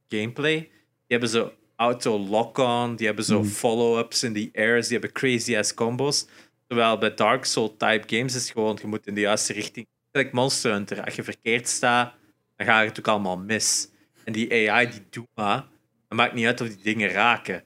gameplay. 0.09 0.59
Die 0.59 0.71
hebben 1.07 1.29
zo 1.29 1.53
auto 1.77 2.19
lock-on, 2.19 2.97
die 2.97 3.07
hebben 3.07 3.25
zo 3.25 3.45
follow-ups 3.45 4.23
in 4.23 4.33
the 4.33 4.51
airs, 4.53 4.89
die 4.89 4.99
hebben 4.99 5.17
crazy-ass 5.17 5.75
combos. 5.75 6.27
Terwijl 6.67 6.99
bij 6.99 7.15
Dark 7.15 7.45
Soul-type 7.45 8.17
games 8.17 8.35
is 8.35 8.51
gewoon, 8.51 8.79
je 8.81 8.87
moet 8.87 9.07
in 9.07 9.15
de 9.15 9.21
juiste 9.21 9.53
richting. 9.53 9.87
Like 10.11 10.31
Monster 10.33 10.73
Hunter, 10.73 11.05
als 11.05 11.15
je 11.15 11.23
verkeerd 11.23 11.69
staat, 11.69 12.15
dan 12.57 12.67
gaat 12.67 12.87
het 12.87 12.99
ook 12.99 13.09
allemaal 13.09 13.39
mis. 13.39 13.93
En 14.25 14.33
die 14.33 14.71
AI, 14.71 14.89
die 14.91 15.03
doet 15.11 15.27
maar. 15.35 15.65
Het 16.09 16.19
maakt 16.19 16.35
niet 16.35 16.47
uit 16.47 16.61
of 16.61 16.69
die 16.69 16.83
dingen 16.83 17.09
raken. 17.09 17.63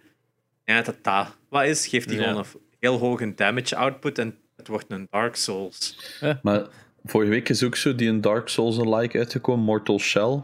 Ja, 0.64 0.82
dat 0.82 0.96
dat 1.02 1.36
wat 1.48 1.64
is, 1.64 1.86
geeft 1.86 2.08
die 2.08 2.18
Ja. 2.18 2.24
gewoon 2.24 2.38
een 2.38 2.60
heel 2.80 2.98
hoge 2.98 3.34
damage 3.34 3.76
output 3.76 4.18
en 4.18 4.34
het 4.56 4.68
wordt 4.68 4.86
een 4.88 5.06
Dark 5.10 5.36
Souls. 5.36 5.98
Maar 6.42 6.66
vorige 7.04 7.30
week 7.30 7.48
is 7.48 7.62
ook 7.64 7.76
zo 7.76 7.94
die 7.94 8.08
een 8.08 8.20
Dark 8.20 8.48
Souls-alike 8.48 9.18
uitgekomen, 9.18 9.64
Mortal 9.64 9.98
Shell. 9.98 10.42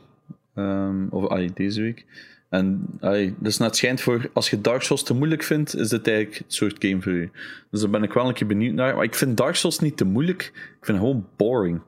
Ehm, 0.54 1.06
of 1.10 1.28
ai, 1.30 1.50
deze 1.54 1.80
week. 1.82 2.04
En 2.48 2.86
ai, 3.00 3.34
dus 3.38 3.58
het 3.58 3.76
schijnt 3.76 4.00
voor, 4.00 4.30
als 4.32 4.50
je 4.50 4.60
Dark 4.60 4.82
Souls 4.82 5.02
te 5.02 5.14
moeilijk 5.14 5.42
vindt, 5.42 5.76
is 5.76 5.88
dit 5.88 6.06
eigenlijk 6.08 6.38
het 6.38 6.54
soort 6.54 6.76
game 6.78 7.02
voor 7.02 7.12
je. 7.12 7.28
Dus 7.70 7.80
daar 7.80 7.90
ben 7.90 8.02
ik 8.02 8.12
wel 8.12 8.28
een 8.28 8.34
keer 8.34 8.46
benieuwd 8.46 8.74
naar. 8.74 8.94
Maar 8.94 9.04
ik 9.04 9.14
vind 9.14 9.36
Dark 9.36 9.54
Souls 9.54 9.78
niet 9.78 9.96
te 9.96 10.04
moeilijk. 10.04 10.42
Ik 10.54 10.84
vind 10.86 10.98
het 10.98 11.06
gewoon 11.06 11.28
boring. 11.36 11.80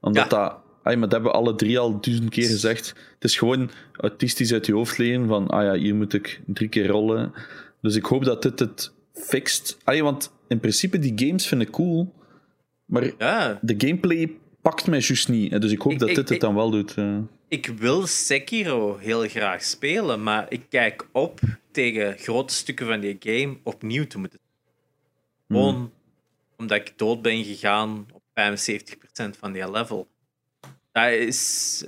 Omdat 0.00 0.22
Ja. 0.22 0.28
dat... 0.28 0.56
Ai, 0.82 0.96
maar 0.96 1.08
dat 1.08 1.12
hebben 1.12 1.30
we 1.30 1.36
alle 1.38 1.54
drie 1.54 1.78
al 1.78 2.00
duizend 2.00 2.30
keer 2.30 2.46
gezegd. 2.46 2.88
Het 3.14 3.24
is 3.24 3.36
gewoon 3.38 3.70
autistisch 3.96 4.52
uit 4.52 4.66
je 4.66 4.72
hoofd 4.72 4.98
leren 4.98 5.26
van, 5.26 5.46
ah 5.48 5.62
ja, 5.62 5.74
hier 5.74 5.94
moet 5.94 6.12
ik 6.12 6.40
drie 6.46 6.68
keer 6.68 6.86
rollen. 6.86 7.32
Dus 7.80 7.94
ik 7.96 8.04
hoop 8.04 8.24
dat 8.24 8.42
dit 8.42 8.58
het 8.58 8.92
fixt. 9.12 9.78
Ai, 9.84 10.02
want 10.02 10.32
in 10.48 10.60
principe, 10.60 10.98
die 10.98 11.12
games 11.26 11.46
vind 11.46 11.62
ik 11.62 11.70
cool. 11.70 12.14
Maar 12.84 13.12
Ja, 13.18 13.58
de 13.62 13.74
gameplay 13.78 14.32
pakt 14.62 14.86
mij 14.86 14.98
juist 15.00 15.28
niet. 15.28 15.60
Dus 15.60 15.72
ik 15.72 15.80
hoop 15.80 15.92
Ik- 15.92 15.98
dat 15.98 16.08
ik- 16.08 16.14
dit 16.14 16.28
het 16.28 16.40
dan 16.40 16.54
wel 16.54 16.70
doet. 16.70 16.94
eh. 16.94 17.18
ik 17.48 17.66
wil 17.66 18.06
Sekiro 18.06 18.96
heel 18.98 19.28
graag 19.28 19.62
spelen, 19.64 20.22
maar 20.22 20.46
ik 20.48 20.62
kijk 20.68 21.08
op 21.12 21.40
tegen 21.70 22.18
grote 22.18 22.54
stukken 22.54 22.86
van 22.86 23.00
die 23.00 23.16
game 23.20 23.56
opnieuw 23.62 24.06
te 24.06 24.18
moeten. 24.18 24.38
Gewoon 25.48 25.92
omdat 26.56 26.76
ik 26.78 26.92
dood 26.96 27.22
ben 27.22 27.44
gegaan 27.44 28.06
op 28.12 28.22
75% 28.34 29.36
van 29.38 29.52
die 29.52 29.70
level. 29.70 30.08
Dat 30.92 31.10
is... 31.10 31.84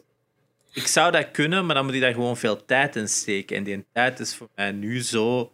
Ik 0.73 0.87
zou 0.87 1.13
dat 1.13 1.31
kunnen, 1.31 1.67
maar 1.67 1.75
dan 1.75 1.85
moet 1.85 1.95
ik 1.95 2.01
daar 2.01 2.13
gewoon 2.13 2.37
veel 2.37 2.65
tijd 2.65 2.97
in 2.97 3.09
steken. 3.09 3.57
En 3.57 3.65
die 3.65 3.85
tijd 3.93 4.21
is 4.21 4.35
voor 4.35 4.49
mij 4.55 4.73
nu 4.73 5.03
zo 5.03 5.53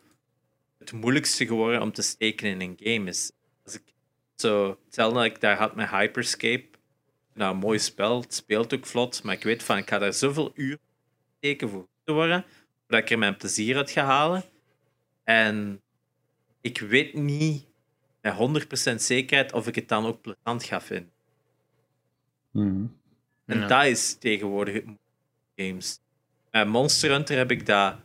het 0.78 0.92
moeilijkste 0.92 1.47
geworden 1.47 1.83
om 1.83 1.92
te 1.92 2.02
steken 2.02 2.49
in 2.49 2.61
een 2.61 2.78
game. 2.83 3.11
Is 3.11 3.33
als 3.64 3.75
ik 3.75 3.83
zo, 4.37 4.78
hetzelfde 4.85 5.14
dat 5.14 5.25
ik 5.25 5.40
daar 5.40 5.57
had 5.57 5.75
met 5.75 5.90
Hyperscape. 5.90 6.64
Nou, 7.35 7.57
mooi 7.57 7.78
spel, 7.78 8.21
het 8.21 8.35
speelt 8.35 8.75
ook 8.75 8.87
vlot, 8.87 9.23
maar 9.23 9.35
ik 9.35 9.42
weet 9.42 9.62
van, 9.62 9.76
ik 9.76 9.88
ga 9.88 9.99
daar 9.99 10.12
zoveel 10.12 10.52
uur 10.54 10.78
steken 11.37 11.69
voor 11.69 11.87
te 12.04 12.12
worden, 12.12 12.45
dat 12.87 12.99
ik 12.99 13.11
er 13.11 13.19
mijn 13.19 13.37
plezier 13.37 13.76
uit 13.76 13.90
ga 13.90 14.04
halen. 14.04 14.45
En 15.25 15.80
ik 16.61 16.78
weet 16.78 17.14
niet 17.14 17.66
met 18.21 18.35
100% 18.92 18.95
zekerheid 18.95 19.52
of 19.52 19.66
ik 19.66 19.75
het 19.75 19.88
dan 19.88 20.07
ook 20.07 20.21
plezant 20.21 20.64
ga 20.64 20.80
vinden. 20.80 21.12
Mhm. 22.50 22.87
En 23.50 23.59
Ja. 23.61 23.66
dat 23.66 23.85
is 23.85 24.14
tegenwoordig 24.19 24.83
games. 25.57 26.00
Met 26.50 26.66
Monster 26.69 27.11
Hunter 27.11 27.37
heb 27.37 27.50
ik 27.50 27.66
dat 27.66 27.97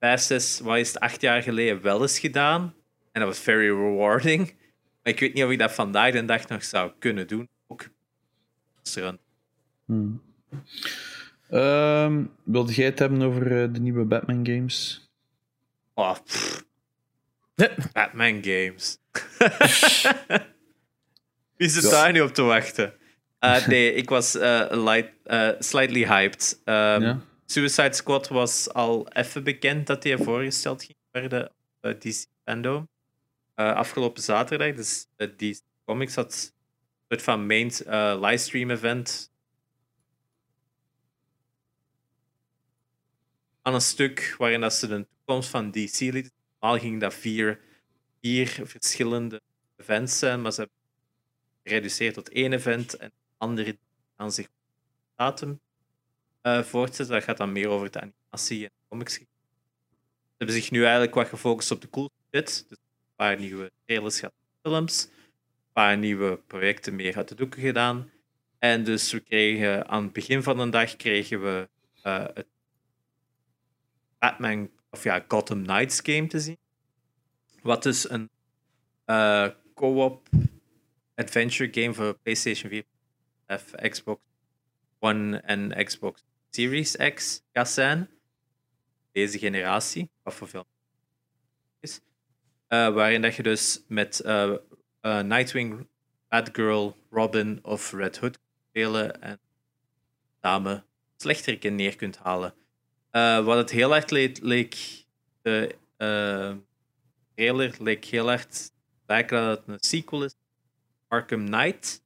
vijf, 0.00 0.20
zes, 0.20 0.60
wat 0.60 0.76
is 0.78 0.88
het, 0.88 1.00
acht 1.00 1.20
jaar 1.20 1.42
geleden 1.42 1.82
wel 1.82 2.02
eens 2.02 2.18
gedaan. 2.18 2.74
En 3.12 3.20
dat 3.20 3.28
was 3.28 3.38
very 3.38 3.66
rewarding. 3.66 4.46
Maar 5.02 5.12
ik 5.12 5.20
weet 5.20 5.34
niet 5.34 5.44
of 5.44 5.50
ik 5.50 5.58
dat 5.58 5.72
vandaag 5.72 6.12
de 6.12 6.24
dag 6.24 6.48
nog 6.48 6.64
zou 6.64 6.92
kunnen 6.98 7.26
doen. 7.26 7.48
Ook 7.66 7.88
Monster 8.76 9.02
Hunter. 9.02 9.24
Mhm. 9.84 10.12
Ehm, 11.50 12.24
wilde 12.44 12.72
jij 12.72 12.84
het 12.86 12.98
hebben 12.98 13.22
over 13.22 13.62
eh, 13.62 13.68
de 13.72 13.80
nieuwe 13.80 14.04
Batman 14.04 14.46
games? 14.46 15.08
Oh. 15.94 16.16
Batman 17.92 18.44
games. 18.44 18.98
Wie 21.56 21.68
zit 21.68 21.82
Ja. 21.82 21.90
daar 21.90 22.12
nu 22.12 22.20
op 22.20 22.34
te 22.34 22.42
wachten? 22.42 22.94
Eh, 23.42 23.66
nee, 23.66 23.94
ik 23.94 24.08
was 24.08 24.34
eh, 24.34 24.66
light, 24.70 25.10
eh, 25.24 25.50
slightly 25.58 26.06
hyped. 26.06 26.60
Ja? 26.64 27.20
Suicide 27.46 27.94
Squad 27.94 28.28
was 28.28 28.72
al 28.72 29.08
even 29.08 29.44
bekend 29.44 29.86
dat 29.86 30.02
die 30.02 30.16
voorgesteld 30.16 30.84
ging 30.84 30.98
worden 31.10 31.52
op 31.80 32.00
DC 32.00 32.24
Fandom. 32.44 32.88
Afgelopen 33.54 34.22
zaterdag. 34.22 34.74
Dus 34.74 35.06
DC 35.36 35.60
Comics 35.84 36.14
had 36.14 36.32
een 36.32 37.06
soort 37.08 37.22
van 37.22 37.46
main 37.46 37.72
livestream 38.20 38.70
event. 38.70 39.30
Aan 43.62 43.74
een 43.74 43.80
stuk 43.80 44.34
waarin 44.38 44.60
dat 44.60 44.74
ze 44.74 44.86
de 44.86 45.06
toekomst 45.16 45.48
van 45.48 45.70
DC 45.70 45.98
lieten. 46.00 46.32
Normaal 46.60 46.78
ging 46.78 47.00
dat 47.00 47.14
vier, 47.14 47.60
vier 48.20 48.60
verschillende 48.64 49.40
events 49.76 50.18
zijn, 50.18 50.42
maar 50.42 50.52
ze 50.52 50.60
hebben 50.60 50.78
gereduceerd 51.64 52.14
tot 52.14 52.28
één 52.28 52.52
event 52.52 52.96
en 52.96 53.12
andere 53.42 53.78
aan 54.16 54.32
zich 54.32 54.48
datum 55.16 55.60
eh 56.40 56.62
voortzetten. 56.62 57.14
Dat 57.14 57.24
gaat 57.24 57.36
dan 57.36 57.52
meer 57.52 57.68
over 57.68 57.90
de 57.90 58.00
animatie 58.00 58.64
en 58.64 58.72
comics. 58.88 59.14
Ze 59.14 59.26
hebben 60.36 60.56
zich 60.56 60.70
nu 60.70 60.82
eigenlijk 60.82 61.14
wat 61.14 61.28
gefocust 61.28 61.70
op 61.70 61.80
de 61.80 61.90
cool 61.90 62.10
shit. 62.34 62.64
Dus 62.68 62.78
een 62.78 63.16
paar 63.16 63.38
nieuwe 63.38 63.72
trailers 63.84 64.18
gehad, 64.18 64.34
films, 64.62 65.04
een 65.04 65.72
paar 65.72 65.98
nieuwe 65.98 66.36
projecten 66.46 66.96
meer 66.96 67.16
uit 67.16 67.28
de 67.28 67.34
doeken 67.34 67.60
gedaan. 67.60 68.10
En 68.58 68.84
dus 68.84 69.12
we 69.12 69.20
kregen 69.20 69.88
aan 69.88 70.02
het 70.02 70.12
begin 70.12 70.42
van 70.42 70.56
de 70.56 70.68
dag 70.68 70.96
kregen 70.96 71.42
we 71.42 71.68
eh, 72.02 72.26
het 72.34 72.46
Batman, 74.18 74.70
of 74.90 75.02
ja, 75.02 75.24
Gotham 75.28 75.62
Knights 75.62 76.00
game 76.02 76.26
te 76.26 76.40
zien. 76.40 76.58
Wat 77.62 77.82
dus 77.82 78.10
een 78.10 78.30
eh, 79.04 79.48
co-op 79.74 80.28
adventure 81.14 81.82
game 81.82 81.94
voor 81.94 82.18
PlayStation 82.18 82.70
4, 82.70 82.84
Xbox 83.88 84.20
One 84.98 85.36
en 85.36 85.84
Xbox 85.84 86.24
Series 86.50 86.96
X 87.14 87.42
gaat 87.52 87.68
zijn. 87.70 88.08
Deze 89.12 89.38
generatie, 89.38 90.10
wat 90.22 90.34
voor 90.34 90.48
veel 90.48 90.66
is. 91.80 92.00
Eh, 92.66 92.94
waarin 92.94 93.22
dat 93.22 93.34
je 93.34 93.42
dus 93.42 93.84
met 93.88 94.20
eh, 94.20 94.54
eh, 95.00 95.20
Nightwing, 95.20 95.88
Batgirl, 96.28 96.96
Robin 97.10 97.58
of 97.62 97.92
Red 97.92 98.18
Hood 98.18 98.38
kunt 98.38 98.64
spelen 98.68 99.22
en 99.22 99.40
samen 100.42 100.84
slechteriken 101.16 101.74
neer 101.74 101.96
kunt 101.96 102.16
halen. 102.16 102.54
Wat 103.44 103.56
het 103.56 103.70
heel 103.70 103.94
erg 103.94 104.08
leek, 104.08 104.38
leek 104.42 105.04
de 105.42 105.76
trailer 107.34 107.74
leek 107.78 108.04
heel 108.04 108.30
erg 108.30 108.46
lijken 109.06 109.40
dat 109.40 109.58
het 109.58 109.68
een 109.68 109.76
sequel 109.80 110.24
is. 110.24 110.34
Arkham 111.08 111.46
Knight 111.46 112.01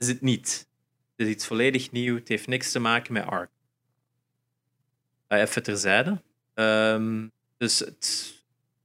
is 0.00 0.08
het 0.08 0.20
niet. 0.20 0.68
Het 1.16 1.26
is 1.26 1.32
iets 1.34 1.46
volledig 1.46 1.90
nieuw. 1.90 2.14
Het 2.14 2.28
heeft 2.28 2.46
niks 2.46 2.72
te 2.72 2.78
maken 2.78 3.12
met. 3.12 3.26
Uh, 3.28 3.48
even 5.40 5.62
terzijde. 5.62 6.22
Ehm, 6.54 7.28
dus 7.56 7.84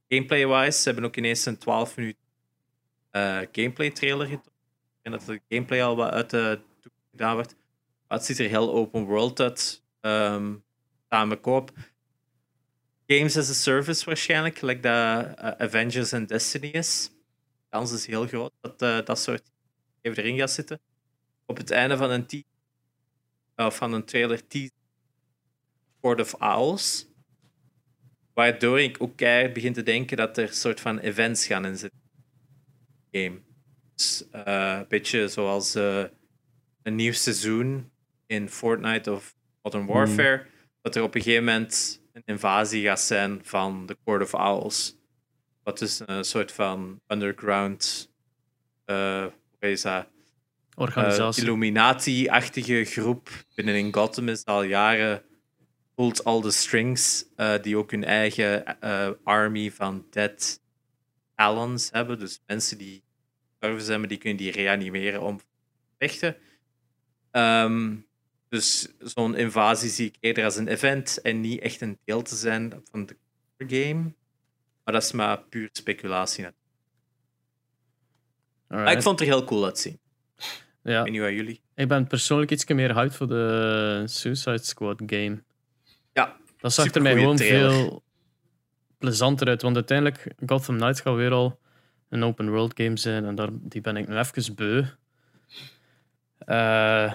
gameplay-wise, 0.08 0.78
ze 0.78 0.84
hebben 0.84 1.04
ook 1.04 1.16
ineens 1.16 1.46
een 1.46 1.58
12 1.58 1.96
minuten 1.96 2.24
eh, 3.10 3.38
gameplay 3.52 3.90
trailer 3.90 4.26
getoond. 4.26 4.50
En 5.02 5.10
dat 5.10 5.24
de 5.26 5.40
gameplay 5.48 5.82
al 5.82 5.96
wat 5.96 6.10
uit 6.10 6.30
de 6.30 6.60
doek 6.80 6.92
gedaan 7.10 7.34
wordt. 7.34 7.56
Maar 8.08 8.18
het 8.18 8.26
ziet 8.26 8.38
er 8.38 8.48
heel 8.48 8.72
open 8.72 9.04
world 9.04 9.40
uit. 9.40 9.82
Koop. 11.40 11.72
Games 13.06 13.36
as 13.36 13.50
a 13.50 13.52
service 13.52 14.04
waarschijnlijk, 14.04 14.58
gelijk 14.58 14.82
dat 14.82 14.92
eh, 14.92 15.50
Avengers 15.50 16.12
en 16.12 16.26
Destiny 16.26 16.66
is. 16.66 17.08
De 17.08 17.66
kans 17.68 17.92
is 17.92 18.06
heel 18.06 18.26
groot 18.26 18.52
dat 18.60 18.82
eh, 18.82 19.04
dat 19.04 19.18
soort 19.18 19.50
even 20.00 20.22
erin 20.22 20.38
gaat 20.38 20.50
zitten. 20.50 20.80
Op 21.46 21.56
het 21.56 21.70
einde 21.70 21.96
van 21.96 22.10
een, 22.10 22.44
uh, 23.56 23.70
van 23.70 23.92
een 23.92 24.04
trailer 24.04 24.46
tease 24.46 24.72
Court 26.00 26.20
of 26.20 26.34
Owls. 26.34 27.06
Waardoor 28.34 28.80
ik 28.80 29.02
ook 29.02 29.16
keihard 29.16 29.52
begin 29.52 29.72
te 29.72 29.82
denken 29.82 30.16
dat 30.16 30.38
er 30.38 30.52
soort 30.52 30.80
van 30.80 30.98
events 30.98 31.46
gaan 31.46 31.64
in 31.64 31.76
zitten. 31.76 32.00
Game. 33.10 33.40
Dus, 33.94 34.28
eh, 34.30 34.76
een 34.78 34.88
beetje 34.88 35.28
zoals 35.28 35.74
eh, 35.74 36.04
een 36.82 36.94
nieuw 36.94 37.12
seizoen 37.12 37.90
in 38.26 38.48
Fortnite 38.48 39.12
of 39.12 39.34
Modern 39.62 39.86
Warfare. 39.86 40.46
Dat 40.82 40.96
er 40.96 41.02
op 41.02 41.14
een 41.14 41.22
gegeven 41.22 41.44
moment 41.44 42.02
een 42.12 42.22
invasie 42.24 42.84
gaat 42.84 43.00
zijn 43.00 43.40
van 43.44 43.86
de 43.86 43.96
Court 44.04 44.22
of 44.22 44.34
Owls. 44.34 44.96
Wat 45.62 45.80
is 45.80 46.02
een 46.06 46.24
soort 46.24 46.52
van 46.52 47.00
underground. 47.08 48.10
eh 48.84 49.26
hoe 49.58 49.70
is 49.70 49.82
dat? 49.82 50.08
Organisatie. 50.78 51.42
Illuminati-achtige 51.42 52.84
groep 52.84 53.28
binnenin 53.54 53.94
Gotham 53.94 54.28
is 54.28 54.44
al 54.44 54.62
jaren 54.62 55.22
pullt 55.94 56.24
al 56.24 56.40
de 56.40 56.50
strings, 56.50 57.26
eh, 57.36 57.62
die 57.62 57.76
ook 57.76 57.90
hun 57.90 58.04
eigen 58.04 58.80
eh, 58.80 59.10
army 59.24 59.70
van 59.70 60.06
dead 60.10 60.60
talons 61.34 61.90
hebben. 61.90 62.18
Dus 62.18 62.42
mensen 62.46 62.78
die 62.78 63.04
sterven 63.56 63.82
zijn, 63.82 64.00
maar 64.00 64.08
die 64.08 64.18
kunnen 64.18 64.38
die 64.38 64.50
reanimeren 64.50 65.22
om 65.22 65.38
te 65.38 65.44
vechten. 65.98 66.36
Ehm, 67.30 67.96
dus 68.48 68.88
zo'n 68.98 69.36
invasie 69.36 69.90
zie 69.90 70.06
ik 70.06 70.16
eerder 70.20 70.44
als 70.44 70.56
een 70.56 70.68
event 70.68 71.20
en 71.22 71.40
niet 71.40 71.60
echt 71.60 71.80
een 71.80 71.98
deel 72.04 72.22
te 72.22 72.36
zijn 72.36 72.82
van 72.90 73.06
de 73.06 73.16
game. 73.56 74.02
Maar 74.84 74.94
dat 74.94 75.02
is 75.02 75.12
maar 75.12 75.42
puur 75.42 75.68
speculatie. 75.72 76.46
Maar 78.68 78.92
ik 78.92 79.02
vond 79.02 79.18
het 79.18 79.28
er 79.28 79.34
heel 79.34 79.44
cool 79.44 79.64
uitzien. 79.64 80.00
Ja. 80.92 80.98
Ik 80.98 81.04
weet 81.04 81.12
niet 81.12 81.20
wat 81.20 81.30
jullie. 81.30 81.60
Ik 81.74 81.88
ben 81.88 82.06
persoonlijk 82.06 82.50
iets 82.50 82.66
meer 82.66 82.94
hyped 82.94 83.14
voor 83.14 83.28
de 83.28 84.02
Suicide 84.06 84.62
Squad 84.62 85.02
game. 85.06 85.42
Ja, 86.12 86.36
Dat 86.58 86.72
zag 86.72 86.94
er 86.94 87.02
mij 87.02 87.14
gewoon 87.14 87.36
trailer. 87.36 87.70
veel 87.70 88.02
plezanter 88.98 89.46
uit. 89.48 89.62
Want 89.62 89.74
uiteindelijk, 89.74 90.34
Gotham 90.46 90.76
Knights 90.76 91.00
gaat 91.00 91.14
weer 91.14 91.32
al 91.32 91.58
een 92.08 92.24
open 92.24 92.50
world 92.50 92.72
game 92.80 92.96
zijn. 92.96 93.24
En 93.24 93.34
daar, 93.34 93.48
die 93.52 93.80
ben 93.80 93.96
ik 93.96 94.08
nu 94.08 94.16
even 94.18 94.54
beu. 94.54 94.84
Eh, 96.38 97.12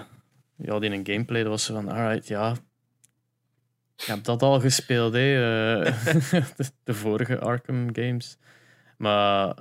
ja, 0.56 0.78
die 0.78 0.90
in 0.90 1.06
gameplay, 1.06 1.44
was 1.44 1.66
van, 1.66 1.88
alright, 1.88 2.28
ja. 2.28 2.54
Ik 3.96 4.04
heb 4.04 4.24
dat 4.24 4.42
al 4.42 4.60
gespeeld, 4.60 5.12
hè. 5.12 5.34
eh, 5.84 5.94
de, 6.04 6.42
de 6.84 6.94
vorige 6.94 7.38
Arkham 7.38 7.88
games. 7.94 8.36
Maar 8.96 9.54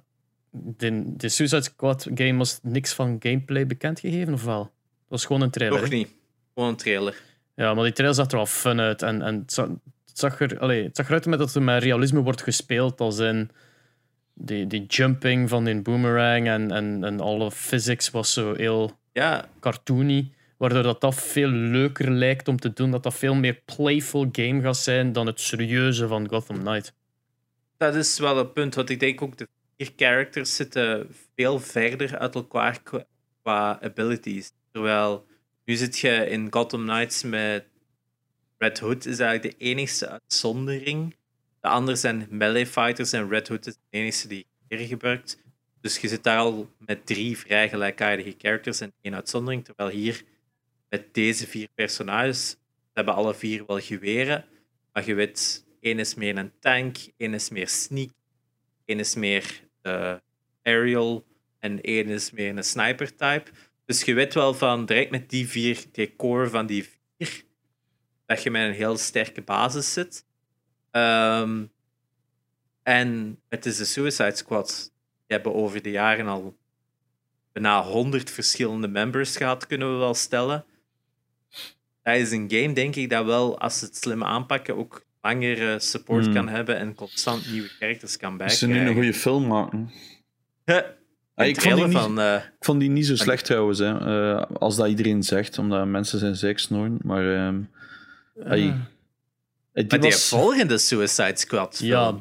de, 0.51 1.15
de 1.17 1.29
Suicide 1.29 1.63
Squad 1.63 2.07
game 2.13 2.37
was 2.37 2.59
niks 2.61 2.93
van 2.93 3.15
gameplay 3.19 3.65
bekendgegeven, 3.65 4.33
of 4.33 4.43
wel? 4.43 4.61
Het 4.61 5.09
was 5.09 5.25
gewoon 5.25 5.41
een 5.41 5.51
trailer. 5.51 5.81
Nog 5.81 5.89
niet. 5.89 6.09
Gewoon 6.53 6.69
een 6.69 6.75
trailer. 6.75 7.21
Ja, 7.55 7.73
maar 7.73 7.83
die 7.83 7.93
trailer 7.93 8.15
zag 8.15 8.27
er 8.27 8.35
wel 8.35 8.45
fun 8.45 8.79
uit. 8.79 9.01
En, 9.01 9.21
en 9.21 9.35
het, 9.35 9.53
zag, 9.53 9.67
het, 10.05 10.19
zag 10.19 10.39
er, 10.39 10.59
allee, 10.59 10.83
het 10.83 10.95
zag 10.95 11.07
eruit 11.07 11.25
met 11.25 11.39
dat 11.39 11.55
er 11.55 11.61
met 11.61 11.83
realisme 11.83 12.21
wordt 12.21 12.41
gespeeld. 12.41 13.01
Als 13.01 13.19
in 13.19 13.49
die, 14.33 14.67
die 14.67 14.85
jumping 14.85 15.49
van 15.49 15.63
die 15.63 15.81
boomerang 15.81 16.47
en, 16.47 16.71
en, 16.71 17.03
en 17.03 17.19
alle 17.19 17.51
physics 17.51 18.09
was 18.09 18.33
zo 18.33 18.53
heel 18.55 18.99
Ja, 19.11 19.49
cartoony. 19.59 20.31
Waardoor 20.57 20.83
dat, 20.83 21.01
dat 21.01 21.15
veel 21.15 21.49
leuker 21.49 22.11
lijkt 22.11 22.47
om 22.47 22.59
te 22.59 22.73
doen. 22.73 22.91
Dat 22.91 23.03
dat 23.03 23.13
veel 23.13 23.35
meer 23.35 23.61
playful 23.75 24.29
game 24.31 24.61
gaat 24.61 24.77
zijn 24.77 25.11
dan 25.13 25.25
het 25.25 25.39
serieuze 25.39 26.07
van 26.07 26.29
Gotham 26.29 26.59
Knight. 26.59 26.93
dat 27.77 27.95
is 27.95 28.19
wel 28.19 28.37
een 28.37 28.51
punt. 28.51 28.75
Want 28.75 28.89
ik 28.89 28.99
denk 28.99 29.21
ook 29.21 29.37
de 29.37 29.47
vier 29.81 29.93
characters 29.95 30.55
zitten 30.55 31.15
veel 31.35 31.59
verder 31.59 32.17
uit 32.17 32.35
elkaar 32.35 32.81
qua, 33.41 33.81
abilities. 33.81 34.51
Terwijl 34.71 35.25
nu 35.65 35.75
zit 35.75 35.99
je 35.99 36.29
in 36.29 36.47
Gotham 36.49 36.81
Knights 36.81 37.23
met 37.23 37.65
Red 38.57 38.79
Hood, 38.79 39.05
is 39.05 39.19
eigenlijk 39.19 39.59
de 39.59 39.65
enigste 39.65 40.09
uitzondering. 40.09 41.15
De 41.59 41.67
anderen 41.67 41.99
zijn 41.99 42.27
melee 42.29 42.65
fighters 42.65 43.11
en 43.11 43.29
Red 43.29 43.47
Hood 43.47 43.67
is 43.67 43.73
de 43.73 43.79
enige 43.89 44.27
die 44.27 44.45
hier 44.67 44.79
gebruikt. 44.79 45.37
Dus 45.81 45.97
je 45.97 46.07
zit 46.07 46.23
daar 46.23 46.37
al 46.37 46.69
met 46.77 47.05
drie 47.05 47.37
vrij 47.37 47.69
gelijkaardige 47.69 48.35
characters 48.37 48.79
en 48.79 48.93
één 49.01 49.15
uitzondering. 49.15 49.65
Terwijl 49.65 49.89
hier 49.89 50.23
met 50.89 51.13
deze 51.13 51.47
vier 51.47 51.67
personages, 51.75 52.55
hebben 52.93 53.13
alle 53.13 53.33
vier 53.33 53.63
wel 53.67 53.79
geweren, 53.79 54.45
maar 54.93 55.05
je 55.05 55.13
weet, 55.13 55.65
één 55.79 55.99
is 55.99 56.15
meer 56.15 56.37
een 56.37 56.51
tank, 56.59 56.97
één 57.17 57.33
is 57.33 57.49
meer 57.49 57.67
sneak, 57.67 58.09
één 58.85 58.99
is 58.99 59.15
meer 59.15 59.69
eh, 59.81 60.15
aerial 60.63 61.25
en 61.59 61.81
één 61.81 62.07
is 62.07 62.31
meer 62.31 62.57
een 62.57 62.63
sniper 62.63 63.15
type. 63.15 63.51
Dus 63.85 64.03
je 64.03 64.13
weet 64.13 64.33
wel 64.33 64.53
van 64.53 64.85
direct 64.85 65.11
met 65.11 65.29
die 65.29 65.47
vier, 65.47 65.85
die 65.91 66.15
core 66.15 66.49
van 66.49 66.65
die 66.65 66.89
vier, 67.17 67.43
dat 68.25 68.43
je 68.43 68.51
met 68.51 68.67
een 68.67 68.73
heel 68.73 68.97
sterke 68.97 69.41
basis 69.41 69.93
zit. 69.93 70.25
Ehm, 70.91 71.65
en 72.83 73.39
het 73.49 73.65
is 73.65 73.77
de 73.77 73.85
Suicide 73.85 74.35
Squad. 74.35 74.91
Die 75.27 75.37
hebben 75.37 75.53
over 75.53 75.81
de 75.81 75.91
jaren 75.91 76.27
al 76.27 76.57
bijna 77.51 77.83
100 77.83 78.31
verschillende 78.31 78.87
members 78.87 79.35
gehad, 79.37 79.67
kunnen 79.67 79.91
we 79.91 79.97
wel 79.97 80.13
stellen. 80.13 80.65
Dat 82.03 82.15
is 82.15 82.31
een 82.31 82.51
game, 82.51 82.73
denk 82.73 82.95
ik, 82.95 83.09
dat 83.09 83.25
wel, 83.25 83.59
als 83.59 83.79
ze 83.79 83.85
het 83.85 83.95
slim 83.95 84.23
aanpakken, 84.23 84.77
ook 84.77 85.05
langere 85.21 85.79
support 85.79 86.23
Hmm. 86.25 86.33
kan 86.33 86.47
hebben 86.49 86.77
en 86.77 86.95
constant 86.95 87.51
nieuwe 87.51 87.67
characters 87.79 88.17
kan 88.17 88.41
Als 88.41 88.57
ze 88.59 88.67
nu 88.67 88.71
een 88.73 88.77
bijkrijgen. 88.83 89.03
goede 89.03 89.19
film 89.19 89.47
maken. 89.47 89.89
Ah, 91.35 91.47
ik, 91.47 91.61
vond 91.61 91.75
die 91.75 91.85
niet, 91.87 91.97
van... 91.97 92.19
eh, 92.19 92.35
ik 92.35 92.65
vond 92.65 92.79
die 92.79 92.89
niet 92.89 93.05
zo 93.05 93.15
slecht 93.15 93.45
trouwens, 93.45 93.79
hè. 93.79 93.97
Eh, 94.37 94.45
als 94.59 94.75
dat 94.75 94.87
iedereen 94.87 95.23
zegt, 95.23 95.57
omdat 95.57 95.87
mensen 95.87 96.19
zijn 96.19 96.35
zeiksnoren. 96.35 96.97
Maar 97.03 97.35
ehm, 97.35 97.59
ai, 98.47 98.67
Ah. 98.69 98.75
die 99.73 99.85
maar 99.87 99.99
die 99.99 99.99
was- 99.99 100.27
volgende 100.29 100.77
Suicide 100.77 101.31
Squad 101.37 101.75
film. 101.75 101.89
Ja, 101.89 102.15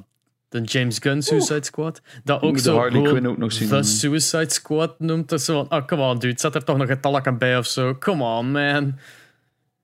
de 0.49 0.61
James 0.61 0.99
Gunn 0.99 1.23
Suicide 1.23 1.65
Squad. 1.65 2.01
Dat 2.25 2.43
ook 2.43 2.51
moet 2.53 2.61
zo 2.61 2.73
de 2.73 2.79
Harley 2.79 3.03
Quinn 3.03 3.29
ook 3.29 3.39
nog 3.39 3.53
zien. 3.53 3.69
The 3.69 3.83
Suicide 3.83 4.51
Squad 4.51 5.01
noemt. 5.01 5.29
Dat 5.29 5.43
zo 5.43 5.55
van, 5.55 5.69
ah, 5.69 5.87
come 5.87 6.03
on 6.03 6.19
dude, 6.19 6.41
zet 6.41 6.55
er 6.55 6.65
toch 6.65 6.77
nog 6.77 6.89
een 6.89 7.01
talken 7.01 7.39
bij 7.39 7.59
of 7.59 7.67
zo. 7.67 7.95
Come 7.99 8.25
on, 8.25 8.51
man. 8.53 8.99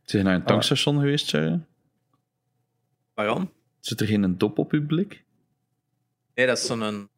Zijn 0.04 0.22
je 0.22 0.28
naar 0.28 0.34
een 0.34 0.44
tankstation 0.44 0.98
geweest, 0.98 1.30
Jerry? 1.30 1.60
Waarom? 3.16 3.52
Zit 3.80 4.00
er 4.00 4.06
geen 4.06 4.38
dop 4.38 4.58
op 4.58 4.72
uw 4.72 4.86
blik? 4.86 5.24
Nee, 6.34 6.46
dat 6.46 6.58
is 6.58 6.66
zo'n... 6.66 7.08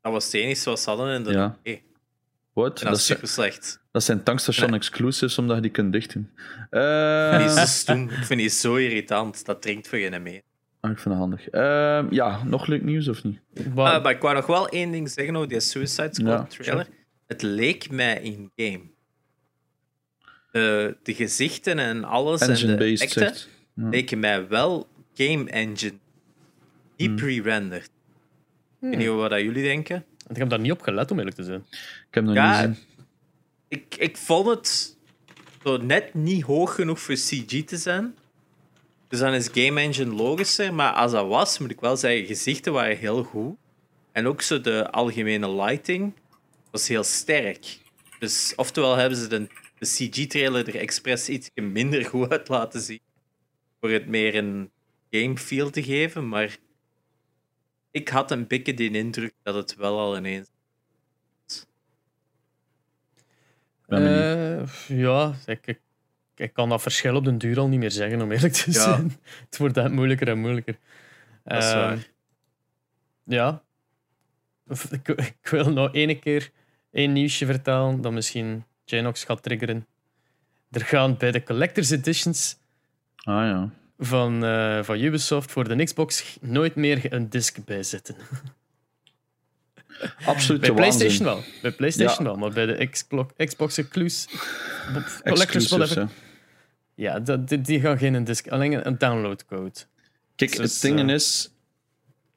Dat 0.00 0.12
was 0.12 0.24
het 0.24 0.34
enige 0.34 0.68
wat 0.70 0.80
ze 0.80 0.88
hadden 0.90 1.14
in 1.14 1.24
de... 1.24 1.30
Ja. 1.32 1.58
Wat? 2.52 2.78
en 2.78 2.84
Dat, 2.84 2.84
dat 2.84 2.96
is 2.96 3.06
super 3.06 3.28
slecht. 3.28 3.80
dat 3.92 4.02
zijn 4.04 4.22
tankstation 4.22 4.70
Nee. 4.70 4.78
exclusives, 4.78 5.38
omdat 5.38 5.56
je 5.56 5.62
die 5.62 5.70
kunt 5.70 5.92
dichten. 5.92 6.30
Die 6.70 6.80
Eh, 6.80 7.44
is 7.44 7.54
zo 7.54 7.64
stoem. 7.66 8.10
Ik 8.10 8.24
vind 8.24 8.40
die 8.40 8.48
zo 8.48 8.74
irritant. 8.76 9.44
Dat 9.44 9.62
drinkt 9.62 9.88
voor 9.88 9.98
je 9.98 10.18
mee. 10.18 10.42
ah, 10.80 10.90
ik 10.90 10.98
vind 10.98 11.08
dat 11.14 11.18
handig. 11.18 11.48
Ehm, 11.48 12.06
ja, 12.14 12.44
nog 12.44 12.66
leuk 12.66 12.82
nieuws 12.82 13.08
of 13.08 13.22
niet? 13.24 13.40
Ah, 13.74 14.02
maar 14.02 14.10
ik 14.10 14.20
wou 14.20 14.34
nog 14.34 14.46
wel 14.46 14.68
één 14.68 14.90
ding 14.92 15.10
zeggen 15.10 15.36
over 15.36 15.48
die 15.48 15.60
Suicide 15.60 16.08
Squad 16.14 16.52
Ja, 16.52 16.62
trailer. 16.62 16.86
Het 17.26 17.42
leek 17.42 17.90
mij 17.90 18.20
in-game. 18.20 18.90
De, 20.52 20.96
de 21.02 21.14
gezichten 21.14 21.78
en 21.78 22.04
alles 22.04 22.40
en 22.40 22.46
de 22.46 22.52
Engine-based, 22.52 23.00
effecten 23.02 23.26
zegt. 23.36 23.48
Ja. 23.74 23.88
leken 23.88 24.18
mij 24.18 24.48
wel 24.48 24.88
game 25.14 25.50
engine. 25.50 25.94
Niet 26.96 27.08
Hmm. 27.08 27.16
pre-rendered. 27.16 27.84
Ik 28.80 28.88
weet 28.88 28.96
niet 28.96 29.08
wat 29.08 29.30
dat 29.30 29.40
jullie 29.40 29.62
denken. 29.62 30.04
ik 30.28 30.36
heb 30.36 30.48
daar 30.48 30.60
niet 30.60 30.72
op 30.72 30.80
gelet, 30.82 31.10
om 31.10 31.18
eerlijk 31.18 31.36
te 31.36 31.44
zijn. 31.44 31.64
Ik 32.08 32.14
heb 32.14 32.24
nog 32.24 32.34
Ja, 32.34 32.66
niet 32.66 32.76
gezien. 32.76 32.86
Ik, 33.68 33.94
ik 33.96 34.16
vond 34.16 34.48
het 34.48 34.96
zo 35.64 35.76
net 35.76 36.14
niet 36.14 36.42
hoog 36.42 36.74
genoeg 36.74 37.00
voor 37.00 37.14
CG 37.14 37.64
te 37.64 37.76
zijn. 37.76 38.14
Dus 39.08 39.18
dan 39.18 39.32
is 39.32 39.48
Game 39.52 39.80
Engine 39.80 40.14
logischer. 40.14 40.74
Maar 40.74 40.92
als 40.92 41.12
dat 41.12 41.26
was, 41.26 41.58
moet 41.58 41.70
ik 41.70 41.80
wel 41.80 41.96
zeggen, 41.96 42.26
gezichten 42.26 42.72
waren 42.72 42.96
heel 42.96 43.22
goed. 43.24 43.56
En 44.12 44.26
ook 44.26 44.42
zo 44.42 44.60
de 44.60 44.90
algemene 44.90 45.50
lighting 45.50 46.12
was 46.70 46.88
heel 46.88 47.04
sterk. 47.04 47.78
Dus 48.18 48.52
oftewel 48.56 48.96
hebben 48.96 49.18
ze 49.18 49.26
de, 49.26 49.46
de 49.78 49.86
CG-trailer 49.86 50.68
er 50.68 50.76
expres 50.76 51.28
iets 51.28 51.50
minder 51.54 52.04
goed 52.04 52.30
uit 52.30 52.48
laten 52.48 52.80
zien. 52.80 53.00
Voor 53.80 53.90
het 53.90 54.06
meer 54.06 54.34
een 54.34 54.70
game 55.20 55.36
feel 55.36 55.70
te 55.70 55.82
geven. 55.82 56.28
Maar 56.28 56.56
ik 57.90 58.08
had 58.08 58.30
een 58.30 58.46
beetje 58.46 58.74
de 58.74 58.90
indruk 58.90 59.34
dat 59.42 59.54
het 59.54 59.74
wel 59.76 59.98
al 59.98 60.16
ineens. 60.16 60.50
Eh, 63.86 64.62
ja, 64.88 65.34
ik, 65.46 65.66
ik, 65.66 65.80
ik 66.34 66.52
kan 66.52 66.68
dat 66.68 66.82
verschil 66.82 67.16
op 67.16 67.24
den 67.24 67.38
duur 67.38 67.58
al 67.58 67.68
niet 67.68 67.78
meer 67.78 67.90
zeggen, 67.90 68.22
om 68.22 68.32
eerlijk 68.32 68.52
te 68.52 68.70
Ja. 68.70 68.80
zijn. 68.82 69.18
Het 69.44 69.56
wordt 69.58 69.74
dat 69.74 69.90
moeilijker 69.92 70.28
en 70.28 70.38
moeilijker. 70.38 70.78
Dat 71.44 71.62
is 71.62 71.72
waar. 71.74 72.10
Ja. 73.24 73.62
Ik, 74.90 75.08
ik 75.08 75.48
wil 75.48 75.72
nog 75.72 75.92
één 75.94 76.18
keer 76.18 76.50
één 76.90 77.12
nieuwsje 77.12 77.46
vertellen 77.46 78.00
dat 78.00 78.12
misschien 78.12 78.64
Janox 78.84 79.24
gaat 79.24 79.42
triggeren. 79.42 79.86
Er 80.70 80.80
gaan 80.80 81.16
bij 81.16 81.30
de 81.30 81.42
Collector's 81.42 81.90
Editions 81.90 82.56
Ah 83.16 83.44
ja. 83.46 83.70
Van, 84.04 84.44
eh, 84.44 84.82
van 84.82 85.00
Ubisoft 85.00 85.50
voor 85.52 85.68
de 85.76 85.84
Xbox 85.84 86.36
nooit 86.40 86.74
meer 86.74 87.12
een 87.12 87.28
disc 87.28 87.58
bij 87.64 87.82
zitten. 87.82 88.16
Absoluut 90.24 90.60
Bij 90.60 90.68
de 90.70 90.74
PlayStation 90.74 91.26
waanzin. 91.26 91.50
wel. 91.52 91.60
Bij 91.62 91.72
PlayStation 91.72 92.18
Ja. 92.24 92.30
wel, 92.30 92.36
maar 92.36 92.50
bij 92.50 92.66
de 92.66 92.86
Xbox, 92.86 93.32
Xbox 93.36 93.78
Exclus- 93.78 94.26
Collectors, 95.24 95.68
whatever. 95.68 96.08
Ja, 96.94 97.20
dat, 97.20 97.48
die, 97.48 97.60
die 97.60 97.80
gaan 97.80 97.98
geen 97.98 98.24
disc, 98.24 98.48
alleen 98.48 98.86
een- 98.86 98.98
downloadcode. 98.98 99.72
Kijk, 100.36 100.56
Dus, 100.56 100.72
het 100.72 100.80
ding 100.82 101.08
eh, 101.08 101.14
is... 101.14 101.50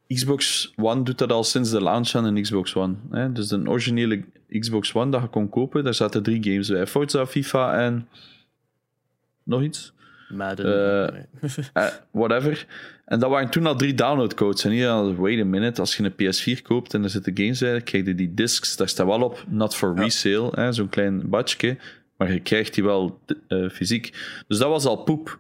Xbox 0.08 0.73
One 0.75 1.04
doet 1.04 1.17
dat 1.17 1.32
al 1.32 1.43
sinds 1.43 1.69
de 1.69 1.82
launch 1.82 2.10
van 2.10 2.25
een 2.25 2.41
Xbox 2.41 2.75
One. 2.75 2.95
Hè? 3.12 3.32
Dus 3.32 3.47
de 3.47 3.62
originele 3.69 4.23
Xbox 4.60 4.93
One 4.93 5.12
dat 5.12 5.21
je 5.21 5.28
kon 5.28 5.49
kopen, 5.49 5.84
daar 5.84 5.93
zaten 5.93 6.23
drie 6.23 6.43
games 6.43 6.67
bij. 6.69 6.88
Forza, 6.88 7.25
FIFA 7.25 7.78
en... 7.86 8.08
Nog 9.43 9.62
iets? 9.62 9.93
Madden. 10.29 10.65
Eh, 11.41 11.63
eh, 11.73 11.93
whatever. 12.11 12.65
En 13.05 13.19
dat 13.19 13.29
waren 13.29 13.49
toen 13.49 13.65
al 13.65 13.75
drie 13.75 13.93
downloadcodes. 13.93 14.63
En 14.63 14.71
hier 14.71 14.89
al, 14.89 15.15
wait 15.15 15.39
a 15.39 15.45
minute, 15.45 15.81
als 15.81 15.97
je 15.97 16.03
een 16.03 16.13
PS4 16.13 16.61
koopt 16.61 16.93
en 16.93 17.03
er 17.03 17.09
zitten 17.09 17.38
games 17.38 17.59
bij, 17.59 17.81
krijg 17.81 18.05
je 18.05 18.15
die 18.15 18.33
discs, 18.33 18.77
daar 18.77 18.89
staat 18.89 19.07
wel 19.07 19.21
op, 19.21 19.43
not 19.47 19.75
for 19.75 19.95
resale, 19.95 20.73
zo'n 20.73 20.89
klein 20.89 21.29
badje, 21.29 21.77
maar 22.17 22.31
je 22.31 22.39
krijgt 22.39 22.73
die 22.73 22.83
wel 22.83 23.19
eh, 23.47 23.69
fysiek. 23.69 24.13
Dus 24.47 24.57
dat 24.57 24.69
was 24.69 24.85
al 24.85 24.95
poep. 24.95 25.39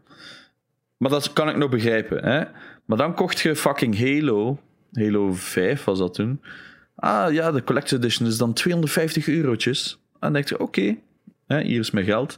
Maar 0.97 1.09
dat 1.09 1.33
kan 1.33 1.49
ik 1.49 1.57
nog 1.57 1.69
begrijpen. 1.69 2.23
Hè. 2.23 2.43
Maar 2.85 2.97
dan 2.97 3.13
kocht 3.13 3.39
je 3.39 3.55
fucking 3.55 3.99
Halo, 3.99 4.59
Halo 4.93 5.33
5 5.33 5.83
was 5.83 5.99
dat 5.99 6.13
toen. 6.13 6.41
Ah 6.95 7.33
ja, 7.33 7.51
de 7.51 7.63
Collector's 7.63 8.01
Edition 8.01 8.27
is 8.27 8.37
dan 8.37 8.53
250 8.53 9.27
eurotjes. 9.27 9.99
En 10.13 10.19
dan 10.19 10.33
denk 10.33 10.49
je, 10.49 10.59
oké, 10.59 10.97
hier 11.47 11.79
is 11.79 11.91
mijn 11.91 12.05
geld. 12.05 12.37